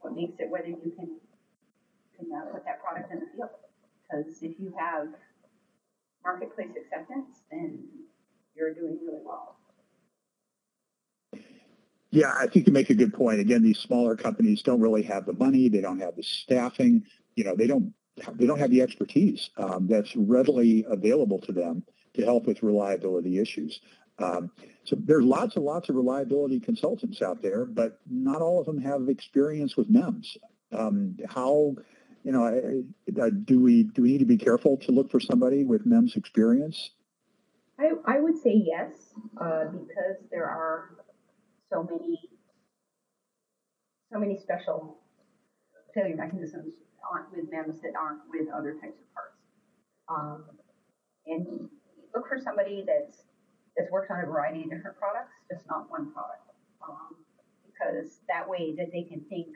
what 0.00 0.14
makes 0.14 0.40
it 0.40 0.50
whether 0.50 0.68
you 0.68 0.92
can, 0.96 1.08
can 2.16 2.26
uh, 2.32 2.52
put 2.52 2.64
that 2.64 2.82
product 2.82 3.12
in 3.12 3.20
the 3.20 3.26
field. 3.36 3.50
Because 4.10 4.42
if 4.42 4.58
you 4.58 4.72
have 4.78 5.08
marketplace 6.24 6.70
acceptance, 6.76 7.42
then 7.50 7.84
you're 8.58 8.74
doing 8.74 8.98
really 9.06 9.22
well. 9.24 9.56
Yeah, 12.10 12.32
I 12.38 12.46
think 12.46 12.66
you 12.66 12.72
make 12.72 12.90
a 12.90 12.94
good 12.94 13.12
point. 13.12 13.40
Again, 13.40 13.62
these 13.62 13.78
smaller 13.78 14.16
companies 14.16 14.62
don't 14.62 14.80
really 14.80 15.02
have 15.02 15.26
the 15.26 15.34
money. 15.34 15.68
They 15.68 15.80
don't 15.80 16.00
have 16.00 16.16
the 16.16 16.22
staffing. 16.22 17.04
You 17.36 17.44
know, 17.44 17.54
they 17.54 17.66
don't 17.66 17.92
they 18.34 18.46
don't 18.46 18.58
have 18.58 18.70
the 18.70 18.82
expertise 18.82 19.50
um, 19.58 19.86
that's 19.86 20.16
readily 20.16 20.84
available 20.88 21.38
to 21.40 21.52
them 21.52 21.84
to 22.14 22.24
help 22.24 22.46
with 22.46 22.62
reliability 22.62 23.38
issues. 23.38 23.80
Um, 24.18 24.50
so 24.84 24.96
there's 24.98 25.24
lots 25.24 25.54
and 25.54 25.64
lots 25.64 25.88
of 25.88 25.94
reliability 25.94 26.58
consultants 26.58 27.22
out 27.22 27.42
there, 27.42 27.64
but 27.64 28.00
not 28.10 28.42
all 28.42 28.58
of 28.58 28.66
them 28.66 28.80
have 28.80 29.08
experience 29.08 29.76
with 29.76 29.88
MEMS. 29.88 30.36
Um, 30.72 31.16
how, 31.28 31.76
you 32.24 32.32
know, 32.32 33.30
do 33.44 33.60
we 33.60 33.84
do 33.84 34.02
we 34.02 34.12
need 34.12 34.18
to 34.18 34.24
be 34.24 34.38
careful 34.38 34.78
to 34.78 34.92
look 34.92 35.10
for 35.10 35.20
somebody 35.20 35.62
with 35.62 35.86
MEMS 35.86 36.16
experience? 36.16 36.90
I, 37.78 37.90
I 38.06 38.20
would 38.20 38.36
say 38.36 38.52
yes, 38.54 39.14
uh, 39.40 39.66
because 39.66 40.16
there 40.30 40.46
are 40.46 40.96
so 41.70 41.82
many 41.82 42.18
so 44.12 44.18
many 44.18 44.38
special 44.38 44.98
failure 45.94 46.16
mechanisms 46.16 46.74
on, 47.12 47.24
with 47.30 47.50
MEMS 47.50 47.80
that 47.82 47.92
aren't 47.98 48.20
with 48.30 48.48
other 48.54 48.72
types 48.80 48.98
of 48.98 49.14
parts. 49.14 49.36
Um, 50.08 50.44
and 51.26 51.68
look 52.14 52.26
for 52.26 52.40
somebody 52.42 52.84
that's 52.86 53.22
that's 53.76 53.90
worked 53.92 54.10
on 54.10 54.20
a 54.20 54.26
variety 54.26 54.62
of 54.64 54.70
different 54.70 54.98
products, 54.98 55.32
just 55.52 55.66
not 55.68 55.88
one 55.90 56.10
product, 56.12 56.50
um, 56.82 57.14
because 57.66 58.18
that 58.28 58.48
way 58.48 58.74
that 58.76 58.90
they 58.92 59.02
can 59.02 59.20
think 59.28 59.54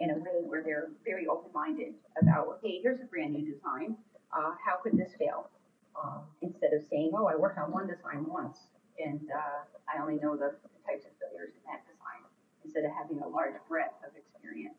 in 0.00 0.10
a 0.10 0.14
way 0.14 0.42
where 0.44 0.62
they're 0.62 0.90
very 1.04 1.26
open-minded 1.26 1.94
about, 2.20 2.58
okay, 2.58 2.80
here's 2.82 3.00
a 3.00 3.04
brand 3.04 3.32
new 3.32 3.54
design. 3.54 3.96
Uh, 4.36 4.52
how 4.62 4.76
could 4.82 4.98
this 4.98 5.12
fail? 5.18 5.48
Um, 5.94 6.26
instead 6.42 6.74
of 6.74 6.82
saying, 6.90 7.12
oh, 7.14 7.26
I 7.26 7.36
worked 7.36 7.58
on 7.58 7.70
one 7.70 7.86
design 7.86 8.26
once 8.26 8.58
and 8.98 9.22
uh, 9.30 9.66
I 9.90 10.02
only 10.02 10.18
know 10.22 10.36
the, 10.36 10.54
types 10.84 11.08
of 11.08 11.16
failures 11.16 11.56
in 11.56 11.64
that 11.64 11.80
design, 11.88 12.20
instead 12.60 12.84
of 12.84 12.92
having 12.92 13.16
a 13.24 13.28
large 13.28 13.56
breadth 13.72 13.96
of 14.04 14.12
experience 14.12 14.76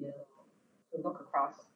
to, 0.00 0.08
to 0.08 0.96
look 1.04 1.20
across 1.20 1.68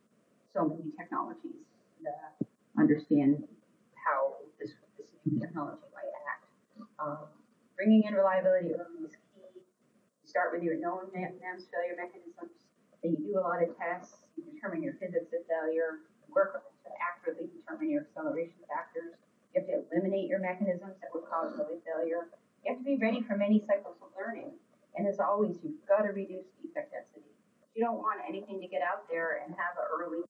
so 0.56 0.64
many 0.64 0.88
technologies 0.96 1.68
uh, 2.08 2.32
understand 2.80 3.44
how 3.92 4.40
this, 4.56 4.72
this 4.96 5.12
new 5.28 5.38
technology 5.38 5.84
might 5.92 6.08
act. 6.32 6.48
Um, 6.96 7.28
bringing 7.76 8.08
in 8.08 8.16
reliability 8.16 8.72
early 8.72 9.04
is 9.04 9.14
key. 9.36 9.44
You 9.52 10.26
start 10.26 10.50
with 10.50 10.64
your 10.64 10.80
known 10.80 11.12
MEMS 11.12 11.68
failure 11.68 11.94
mechanisms, 11.94 12.56
then 13.04 13.20
you 13.20 13.36
do 13.36 13.38
a 13.38 13.44
lot 13.44 13.62
of 13.62 13.68
tests, 13.76 14.24
you 14.40 14.48
determine 14.48 14.82
your 14.82 14.96
physics 14.96 15.30
of 15.36 15.44
failure, 15.46 16.02
work 16.34 16.64
to 16.84 16.90
accurately 16.98 17.48
determine 17.52 17.90
your 17.90 18.08
acceleration 18.08 18.60
factors. 18.68 19.14
You 19.54 19.60
have 19.60 19.68
to 19.68 19.84
eliminate 19.92 20.28
your 20.28 20.40
mechanisms 20.40 20.96
that 21.00 21.12
would 21.12 21.28
cause 21.28 21.52
early 21.54 21.80
failure. 21.84 22.32
You 22.64 22.72
have 22.72 22.80
to 22.80 22.84
be 22.84 22.96
ready 22.96 23.20
for 23.22 23.36
many 23.36 23.60
cycles 23.66 23.96
of 24.00 24.08
learning. 24.16 24.56
And 24.96 25.08
as 25.08 25.20
always, 25.20 25.56
you've 25.62 25.80
got 25.88 26.02
to 26.04 26.12
reduce 26.12 26.48
defect 26.60 26.92
density. 26.92 27.32
You 27.74 27.84
don't 27.84 27.98
want 27.98 28.20
anything 28.28 28.60
to 28.60 28.68
get 28.68 28.82
out 28.82 29.08
there 29.08 29.40
and 29.44 29.54
have 29.56 29.76
an 29.80 29.88
early 29.88 30.24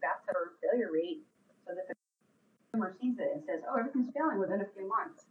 faster 0.00 0.56
failure 0.60 0.90
rate 0.92 1.24
so 1.66 1.74
that 1.74 1.88
the 1.88 1.94
customer 2.72 2.96
sees 3.00 3.18
it 3.18 3.30
and 3.34 3.42
says, 3.44 3.60
oh, 3.68 3.78
everything's 3.78 4.12
failing 4.14 4.38
within 4.38 4.60
a 4.60 4.68
few 4.76 4.88
months. 4.88 5.24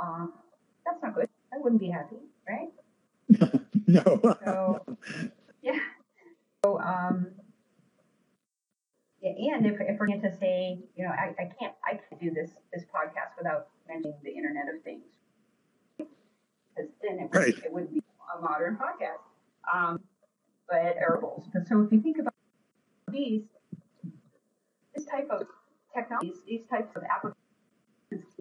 Um, 0.00 0.32
that's 0.84 1.02
not 1.02 1.14
good. 1.14 1.28
I 1.52 1.58
wouldn't 1.58 1.80
be 1.80 1.90
happy, 1.90 2.16
right? 2.48 2.70
no. 3.86 4.36
so, 4.44 4.84
yeah. 5.62 5.78
So, 6.64 6.80
um, 6.80 7.26
and 9.22 9.66
if, 9.66 9.80
if 9.80 9.98
we're 9.98 10.06
going 10.06 10.22
to 10.22 10.36
say, 10.38 10.78
you 10.96 11.04
know, 11.04 11.10
I, 11.10 11.34
I 11.38 11.50
can't 11.58 11.74
I 11.84 11.92
can't 11.92 12.20
do 12.20 12.30
this 12.30 12.50
this 12.72 12.84
podcast 12.84 13.36
without 13.36 13.68
mentioning 13.86 14.16
the 14.24 14.30
Internet 14.30 14.74
of 14.74 14.82
Things, 14.82 15.04
because 15.98 16.90
then 17.02 17.18
it, 17.20 17.28
right. 17.32 17.58
it 17.64 17.72
would 17.72 17.92
be 17.92 18.02
a 18.36 18.40
modern 18.40 18.76
podcast. 18.76 19.20
Um, 19.72 20.00
but 20.70 20.96
wearables. 20.96 21.46
But 21.52 21.66
so 21.66 21.82
if 21.82 21.92
you 21.92 22.00
think 22.00 22.18
about 22.18 22.34
these, 23.10 23.42
this 24.94 25.04
type 25.04 25.28
of 25.30 25.42
technologies, 25.94 26.38
these 26.46 26.64
types 26.70 26.94
of 26.96 27.02
applications 27.02 27.36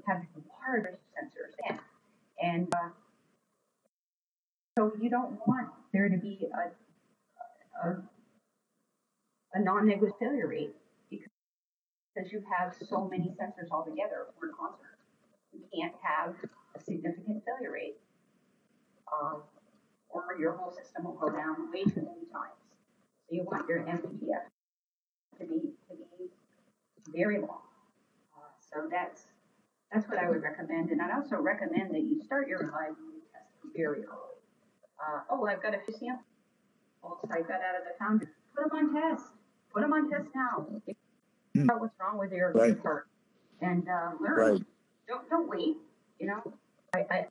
have 0.07 0.21
large 0.67 0.85
sensors 1.17 1.53
in, 1.69 1.79
and 2.41 2.73
uh, 2.73 2.89
so 4.77 4.91
you 5.01 5.09
don't 5.09 5.39
want 5.47 5.69
there 5.91 6.07
to 6.07 6.17
be 6.17 6.47
a, 6.53 7.87
a 7.87 8.01
a 9.53 9.59
non-negligible 9.59 10.17
failure 10.19 10.47
rate 10.47 10.75
because 11.09 12.31
you 12.31 12.43
have 12.57 12.75
so 12.87 13.07
many 13.07 13.33
sensors 13.39 13.71
all 13.71 13.83
together 13.83 14.27
for 14.39 14.49
a 14.49 14.53
concert. 14.53 14.97
You 15.53 15.61
can't 15.73 15.95
have 16.01 16.35
a 16.75 16.79
significant 16.79 17.43
failure 17.45 17.71
rate, 17.71 17.97
um, 19.11 19.41
or 20.09 20.23
your 20.39 20.53
whole 20.53 20.71
system 20.71 21.05
will 21.05 21.17
go 21.17 21.29
down 21.29 21.71
way 21.71 21.83
too 21.83 22.01
many 22.05 22.27
times. 22.29 22.59
So 23.27 23.35
you 23.35 23.43
want 23.43 23.67
your 23.67 23.79
MPF 23.79 24.45
to 25.39 25.45
be 25.45 25.73
to 25.89 25.95
be 25.95 26.29
very 27.15 27.39
long. 27.39 27.61
Uh, 28.35 28.51
so 28.59 28.87
that's 28.91 29.25
that's 29.91 30.07
what 30.07 30.19
I 30.19 30.29
would 30.29 30.43
recommend, 30.43 30.91
and 30.91 31.01
I'd 31.01 31.15
also 31.15 31.37
recommend 31.37 31.93
that 31.95 32.01
you 32.01 32.21
start 32.23 32.47
your 32.47 32.59
reliability 32.59 33.25
test 33.33 33.49
very 33.75 34.05
early. 34.05 34.37
Uh, 34.99 35.21
oh, 35.31 35.47
I've 35.47 35.63
got 35.63 35.73
a 35.73 35.79
few 35.85 35.93
samples 35.97 36.25
I 37.31 37.41
got 37.41 37.61
out 37.63 37.79
of 37.79 37.87
the 37.87 37.95
foundry. 37.97 38.27
Put 38.55 38.69
them 38.69 38.93
on 38.93 38.93
test. 38.93 39.38
Put 39.73 39.81
them 39.81 39.93
on 39.93 40.09
test 40.09 40.27
now. 40.35 40.67
Figure 40.85 41.73
out 41.73 41.81
what's 41.81 41.93
wrong 41.99 42.17
with 42.17 42.31
your 42.31 42.51
Right. 42.53 42.81
part 42.81 43.07
and 43.61 43.87
uh, 43.87 44.11
learn. 44.19 44.37
Right. 44.37 44.61
Don't 45.07 45.29
don't 45.29 45.49
wait. 45.49 45.77
You 46.19 46.27
know, 46.27 46.53
I 46.93 46.99
I 47.09 47.25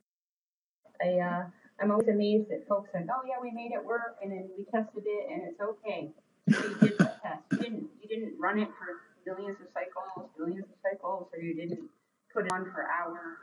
I 1.01 1.19
uh, 1.19 1.43
I'm 1.81 1.91
always 1.91 2.07
amazed 2.07 2.49
that 2.49 2.67
folks 2.67 2.89
say, 2.93 2.99
oh 3.09 3.21
yeah, 3.27 3.35
we 3.41 3.51
made 3.51 3.71
it 3.71 3.83
work, 3.83 4.17
and 4.21 4.31
then 4.31 4.49
we 4.57 4.65
tested 4.65 5.03
it, 5.05 5.31
and 5.31 5.41
it's 5.49 5.59
okay. 5.61 6.11
So 6.49 6.63
you 6.67 6.75
did 6.75 6.97
the 6.97 7.11
test. 7.23 7.43
You 7.51 7.57
didn't 7.57 7.87
you 8.01 8.07
didn't 8.09 8.33
run 8.39 8.59
it 8.59 8.67
for 8.77 8.87
millions 9.25 9.57
of 9.61 9.67
cycles, 9.73 10.29
billions 10.37 10.65
of 10.65 10.75
cycles, 10.83 11.27
or 11.33 11.39
you 11.39 11.53
didn't 11.55 11.81
put 12.33 12.45
it 12.45 12.51
on 12.51 12.65
for 12.73 12.85
hours. 12.89 13.37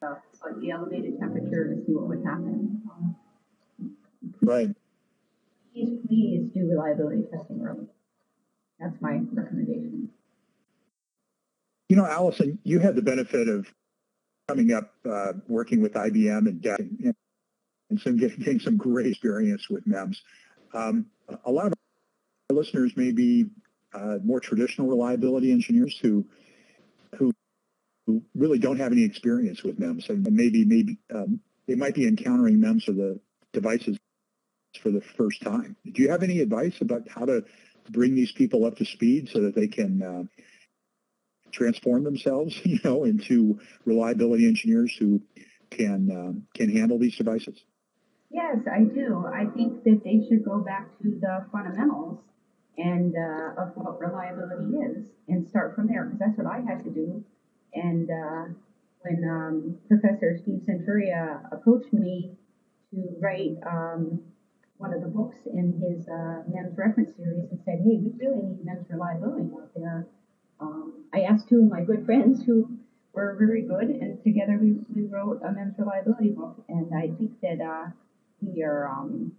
So 0.00 0.16
it's 0.32 0.42
like 0.42 0.58
the 0.60 0.70
elevated 0.70 1.18
temperature 1.18 1.74
to 1.74 1.84
see 1.86 1.92
what 1.92 2.08
would 2.08 2.24
happen. 2.24 2.82
Um, 2.90 3.16
Right. 4.42 4.70
Please, 5.76 5.98
please 6.08 6.50
do 6.54 6.70
reliability 6.70 7.24
testing 7.30 7.60
early. 7.62 7.84
That's 8.80 8.96
my 9.02 9.20
recommendation. 9.30 10.08
You 11.90 11.96
know, 11.96 12.06
Allyson, 12.06 12.58
you 12.64 12.78
had 12.78 12.96
the 12.96 13.02
benefit 13.02 13.46
of 13.46 13.66
coming 14.48 14.72
up, 14.72 14.94
uh, 15.06 15.34
working 15.48 15.82
with 15.82 15.92
IBM 15.92 16.48
and 16.48 16.64
and, 16.64 17.14
and 17.90 18.00
some 18.00 18.16
getting, 18.16 18.38
getting 18.38 18.60
some 18.60 18.78
great 18.78 19.06
experience 19.06 19.68
with 19.68 19.86
MEMS. 19.86 20.22
Um, 20.72 21.06
a 21.44 21.50
lot 21.50 21.66
of 21.66 21.74
our 22.48 22.56
listeners 22.56 22.96
may 22.96 23.12
be 23.12 23.44
uh, 23.92 24.16
more 24.24 24.40
traditional 24.40 24.88
reliability 24.88 25.52
engineers 25.52 25.98
who 26.00 26.24
who 27.16 27.34
who 28.06 28.22
really 28.34 28.58
don't 28.58 28.78
have 28.78 28.92
any 28.92 29.04
experience 29.04 29.62
with 29.62 29.78
MEMS, 29.78 30.08
and 30.08 30.26
maybe 30.30 30.64
maybe 30.64 30.96
um, 31.14 31.40
they 31.66 31.74
might 31.74 31.94
be 31.94 32.06
encountering 32.06 32.60
MEMS 32.60 32.88
or 32.88 32.92
the 32.92 33.20
devices 33.52 33.98
for 34.76 34.90
the 34.90 35.00
first 35.00 35.42
time. 35.42 35.76
Do 35.90 36.02
you 36.02 36.10
have 36.10 36.22
any 36.22 36.40
advice 36.40 36.80
about 36.80 37.08
how 37.08 37.24
to 37.24 37.44
bring 37.90 38.14
these 38.14 38.32
people 38.32 38.64
up 38.64 38.76
to 38.76 38.84
speed 38.84 39.28
so 39.32 39.40
that 39.42 39.54
they 39.54 39.68
can 39.68 40.02
uh, 40.02 40.22
transform 41.52 42.04
themselves, 42.04 42.60
you 42.64 42.78
know, 42.84 43.04
into 43.04 43.58
reliability 43.84 44.46
engineers 44.46 44.94
who 44.98 45.20
can 45.70 46.10
um, 46.10 46.42
can 46.54 46.70
handle 46.74 46.98
these 46.98 47.16
devices? 47.16 47.64
Yes, 48.30 48.58
I 48.70 48.82
do. 48.82 49.24
I 49.26 49.46
think 49.56 49.84
that 49.84 50.00
they 50.04 50.26
should 50.28 50.44
go 50.44 50.58
back 50.58 50.88
to 51.02 51.18
the 51.20 51.46
fundamentals 51.52 52.20
and 52.76 53.14
uh, 53.16 53.62
of 53.62 53.72
what 53.76 54.00
reliability 54.00 54.76
is 54.76 55.06
and 55.28 55.48
start 55.48 55.74
from 55.74 55.86
there 55.86 56.04
because 56.04 56.18
that's 56.18 56.36
what 56.36 56.46
I 56.46 56.60
had 56.60 56.84
to 56.84 56.90
do. 56.90 57.24
And 57.72 58.10
uh, 58.10 58.52
when 59.00 59.24
um, 59.28 59.78
Professor 59.88 60.38
Steve 60.42 60.62
Senturia 60.68 61.40
approached 61.52 61.92
me 61.92 62.32
to 62.90 63.16
write 63.20 63.56
um, 63.66 64.20
one 64.78 64.92
of 64.92 65.00
the 65.00 65.08
books 65.08 65.46
in 65.46 65.80
his 65.80 66.08
uh, 66.08 66.42
MEMS 66.48 66.76
reference 66.76 67.16
series 67.16 67.50
and 67.50 67.60
said, 67.64 67.78
hey, 67.78 67.98
we 67.98 68.12
really 68.18 68.42
need 68.42 68.64
MEMS 68.64 68.86
reliability 68.90 69.50
out 69.54 69.70
there. 69.74 70.06
Um, 70.60 71.04
I 71.12 71.22
asked 71.22 71.48
two 71.48 71.62
of 71.62 71.70
my 71.70 71.82
good 71.82 72.04
friends 72.04 72.42
who 72.44 72.78
were 73.12 73.36
very 73.38 73.62
good, 73.62 73.88
and 73.88 74.22
together 74.22 74.58
we, 74.60 74.76
we 74.94 75.08
wrote 75.08 75.40
a 75.42 75.52
MEMS 75.52 75.74
reliability 75.78 76.30
book. 76.30 76.62
And 76.68 76.94
I 76.94 77.08
think 77.16 77.32
that 77.42 77.60
uh, 77.60 77.90
we 78.40 78.62
are 78.62 78.88
um, 78.88 79.32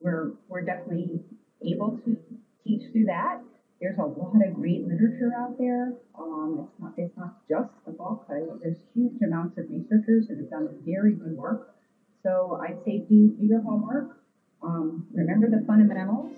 we're 0.00 0.32
we're 0.48 0.64
definitely 0.64 1.20
able 1.62 1.98
to 2.04 2.16
teach 2.64 2.90
through 2.92 3.06
that. 3.06 3.40
There's 3.80 3.98
a 3.98 4.04
lot 4.04 4.46
of 4.46 4.54
great 4.54 4.86
literature 4.86 5.32
out 5.38 5.56
there. 5.58 5.94
Um, 6.18 6.66
it's 6.68 6.80
not 6.80 6.94
it's 6.98 7.16
not 7.16 7.48
just 7.48 7.72
the 7.86 7.92
book. 7.92 8.26
I, 8.28 8.40
there's 8.62 8.78
huge 8.94 9.20
amounts 9.22 9.56
of 9.56 9.70
researchers 9.70 10.28
that 10.28 10.36
have 10.36 10.50
done 10.50 10.68
very 10.84 11.14
good 11.14 11.36
work. 11.36 11.74
So 12.22 12.60
I'd 12.62 12.78
say 12.84 12.98
do, 13.08 13.28
do 13.28 13.46
your 13.46 13.62
homework. 13.62 14.16
Um, 14.62 15.06
remember 15.14 15.48
the 15.48 15.64
fundamentals 15.66 16.34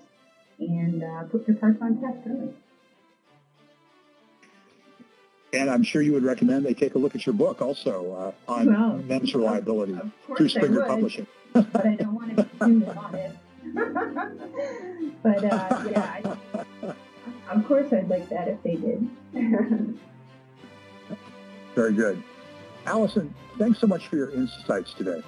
and 0.60 1.02
uh, 1.02 1.24
put 1.24 1.46
your 1.48 1.56
parts 1.56 1.78
on 1.82 2.00
test 2.00 2.18
early. 2.28 2.52
And 5.54 5.68
I'm 5.68 5.82
sure 5.82 6.00
you 6.00 6.12
would 6.12 6.22
recommend 6.22 6.64
they 6.64 6.72
take 6.72 6.94
a 6.94 6.98
look 6.98 7.14
at 7.14 7.26
your 7.26 7.34
book 7.34 7.60
also 7.60 8.34
uh, 8.48 8.52
on 8.52 8.66
Well, 8.72 8.96
MEMS 8.98 9.34
reliability 9.34 9.98
through 10.36 10.48
Springer 10.48 10.80
would. 10.80 10.88
Publishing. 10.88 11.26
but 11.52 11.86
I 11.86 11.96
don't 11.96 12.14
want 12.14 12.36
to 12.36 12.44
consume 12.58 12.82
it 12.84 12.96
on 12.96 13.14
it. 13.14 13.36
but 15.22 15.44
uh, 15.44 15.84
yeah, 15.90 16.20
I, 16.24 17.54
of 17.54 17.66
course 17.66 17.92
I'd 17.92 18.08
like 18.08 18.28
that 18.30 18.48
if 18.48 18.62
they 18.62 18.76
did. 18.76 19.06
Very 21.74 21.92
good. 21.92 22.22
Allyson, 22.86 23.34
thanks 23.58 23.78
so 23.78 23.86
much 23.86 24.08
for 24.08 24.16
your 24.16 24.30
insights 24.30 24.94
today. 24.94 25.22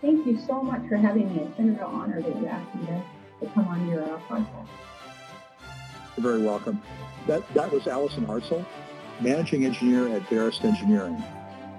Thank 0.00 0.26
you 0.26 0.38
so 0.46 0.62
much 0.62 0.86
for 0.88 0.96
having 0.96 1.34
me. 1.34 1.42
It's 1.42 1.56
been 1.56 1.70
a 1.70 1.72
real 1.72 1.86
honor 1.86 2.22
that 2.22 2.36
you 2.36 2.46
asked 2.46 2.74
me 2.76 2.86
to, 2.86 3.02
to 3.40 3.46
come 3.52 3.66
on 3.66 3.88
your 3.88 4.02
uh, 4.02 4.20
podcast. 4.28 4.68
You're 6.16 6.22
very 6.22 6.42
welcome. 6.42 6.80
That, 7.26 7.42
that 7.54 7.72
was 7.72 7.86
Allyson 7.86 8.24
Hartzell, 8.26 8.64
Managing 9.20 9.64
Engineer 9.64 10.08
at 10.14 10.22
Veryst 10.28 10.64
Engineering. 10.64 11.22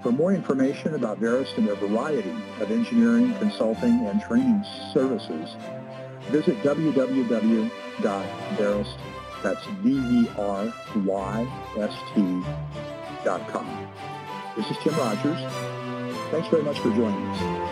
For 0.02 0.12
more 0.12 0.32
information 0.32 0.94
about 0.94 1.18
Veryst 1.20 1.56
and 1.58 1.66
their 1.66 1.74
variety 1.76 2.34
of 2.60 2.70
engineering, 2.70 3.34
consulting, 3.38 4.06
and 4.06 4.20
training 4.22 4.64
services, 4.92 5.56
visit 6.28 6.62
www.veryst, 6.62 7.70
that's 9.42 9.64
dot 13.24 13.48
com. 13.48 13.88
This 14.56 14.70
is 14.70 14.76
Tim 14.82 14.94
Rogers. 14.96 15.40
Thanks 16.30 16.48
very 16.48 16.62
much 16.62 16.78
for 16.78 16.90
joining 16.90 17.26
us. 17.28 17.69